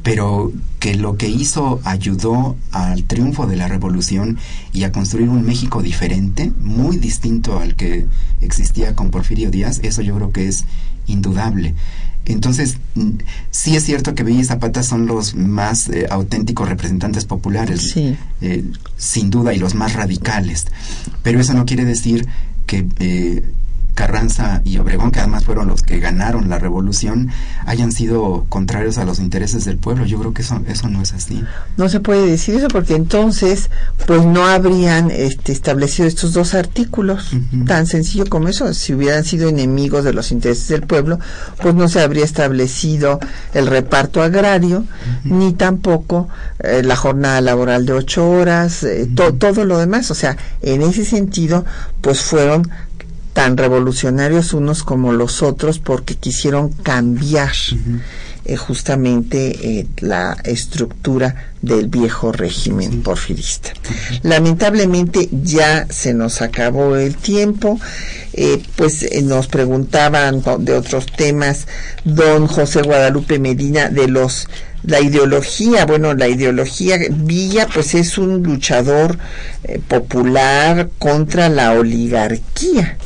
[0.03, 4.37] pero que lo que hizo ayudó al triunfo de la revolución
[4.73, 8.05] y a construir un México diferente, muy distinto al que
[8.41, 10.65] existía con Porfirio Díaz, eso yo creo que es
[11.07, 11.73] indudable.
[12.27, 13.11] Entonces, mm,
[13.51, 17.95] sí es cierto que Villa y Zapata son los más eh, auténticos representantes populares,
[18.41, 18.63] eh,
[18.97, 20.67] sin duda, y los más radicales.
[21.23, 22.27] Pero eso no quiere decir
[22.65, 23.43] que eh,
[23.97, 27.31] Carranza y Obregón, que además fueron los que ganaron la revolución,
[27.65, 30.05] hayan sido contrarios a los intereses del pueblo.
[30.05, 31.43] Yo creo que eso, eso no es así.
[31.77, 33.71] No se puede decir eso porque entonces
[34.05, 37.31] pues no habrían este, establecido estos dos artículos,
[37.65, 38.71] tan sencillo como eso.
[38.75, 41.19] Si hubieran sido enemigos de los intereses del pueblo,
[41.59, 43.19] pues no se habría establecido
[43.55, 44.85] el reparto agrario,
[45.23, 46.29] ni tampoco
[46.59, 50.11] eh, la jornada laboral de ocho horas, eh, todo lo demás.
[50.11, 51.65] O sea, en ese sentido,
[52.01, 52.69] pues fueron
[53.37, 57.53] tan revolucionarios unos como los otros porque quisieron cambiar
[58.49, 63.73] eh, justamente eh, la estructura del viejo régimen porfirista.
[64.23, 67.77] Lamentablemente ya se nos acabó el tiempo,
[68.31, 71.67] eh, pues nos preguntaban de otros temas
[72.05, 74.47] don José Guadalupe Medina de los
[74.83, 79.17] la ideología, bueno, la ideología Villa pues es un luchador
[79.89, 82.97] popular contra la oligarquía.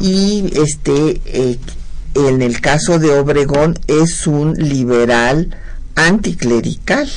[0.00, 1.20] Y este
[2.14, 5.56] en el caso de Obregón es un liberal
[5.96, 7.08] anticlerical,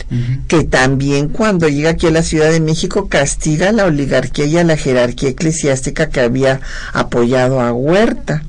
[0.47, 4.57] que también cuando llega aquí a la Ciudad de México castiga a la oligarquía y
[4.57, 6.59] a la jerarquía eclesiástica que había
[6.91, 8.43] apoyado a Huerta.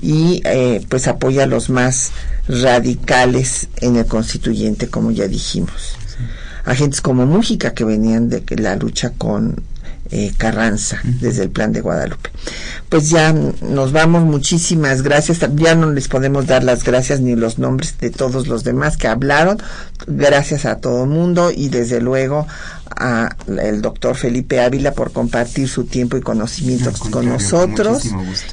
[0.00, 2.12] Y eh, pues apoya a los más
[2.48, 5.96] radicales en el constituyente, como ya dijimos.
[6.64, 9.62] Agentes como Mújica que venían de la lucha con
[10.16, 12.30] eh, Carranza desde el plan de Guadalupe.
[12.88, 15.40] Pues ya nos vamos, muchísimas gracias.
[15.56, 19.08] Ya no les podemos dar las gracias ni los nombres de todos los demás que
[19.08, 19.60] hablaron.
[20.06, 22.46] Gracias a todo el mundo y desde luego
[22.96, 28.04] a el doctor Felipe Ávila por compartir su tiempo y conocimiento con nosotros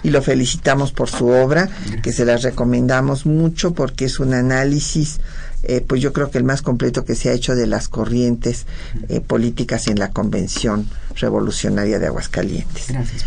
[0.01, 1.69] y lo felicitamos por su obra
[2.01, 5.19] que se las recomendamos mucho porque es un análisis
[5.63, 8.65] eh, pues yo creo que el más completo que se ha hecho de las corrientes
[9.09, 12.87] eh, políticas en la Convención Revolucionaria de Aguascalientes.
[12.89, 13.25] Gracias,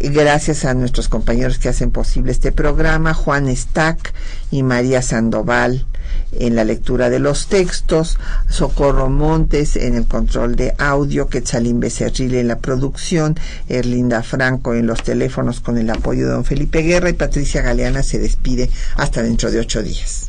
[0.00, 4.14] Gracias a nuestros compañeros que hacen posible este programa, Juan Stack
[4.50, 5.86] y María Sandoval
[6.32, 8.18] en la lectura de los textos,
[8.48, 13.36] Socorro Montes en el control de audio, Quetzalín Becerril en la producción,
[13.68, 18.02] Erlinda Franco en los teléfonos con el apoyo de don Felipe Guerra y Patricia Galeana
[18.02, 20.28] se despide hasta dentro de ocho días.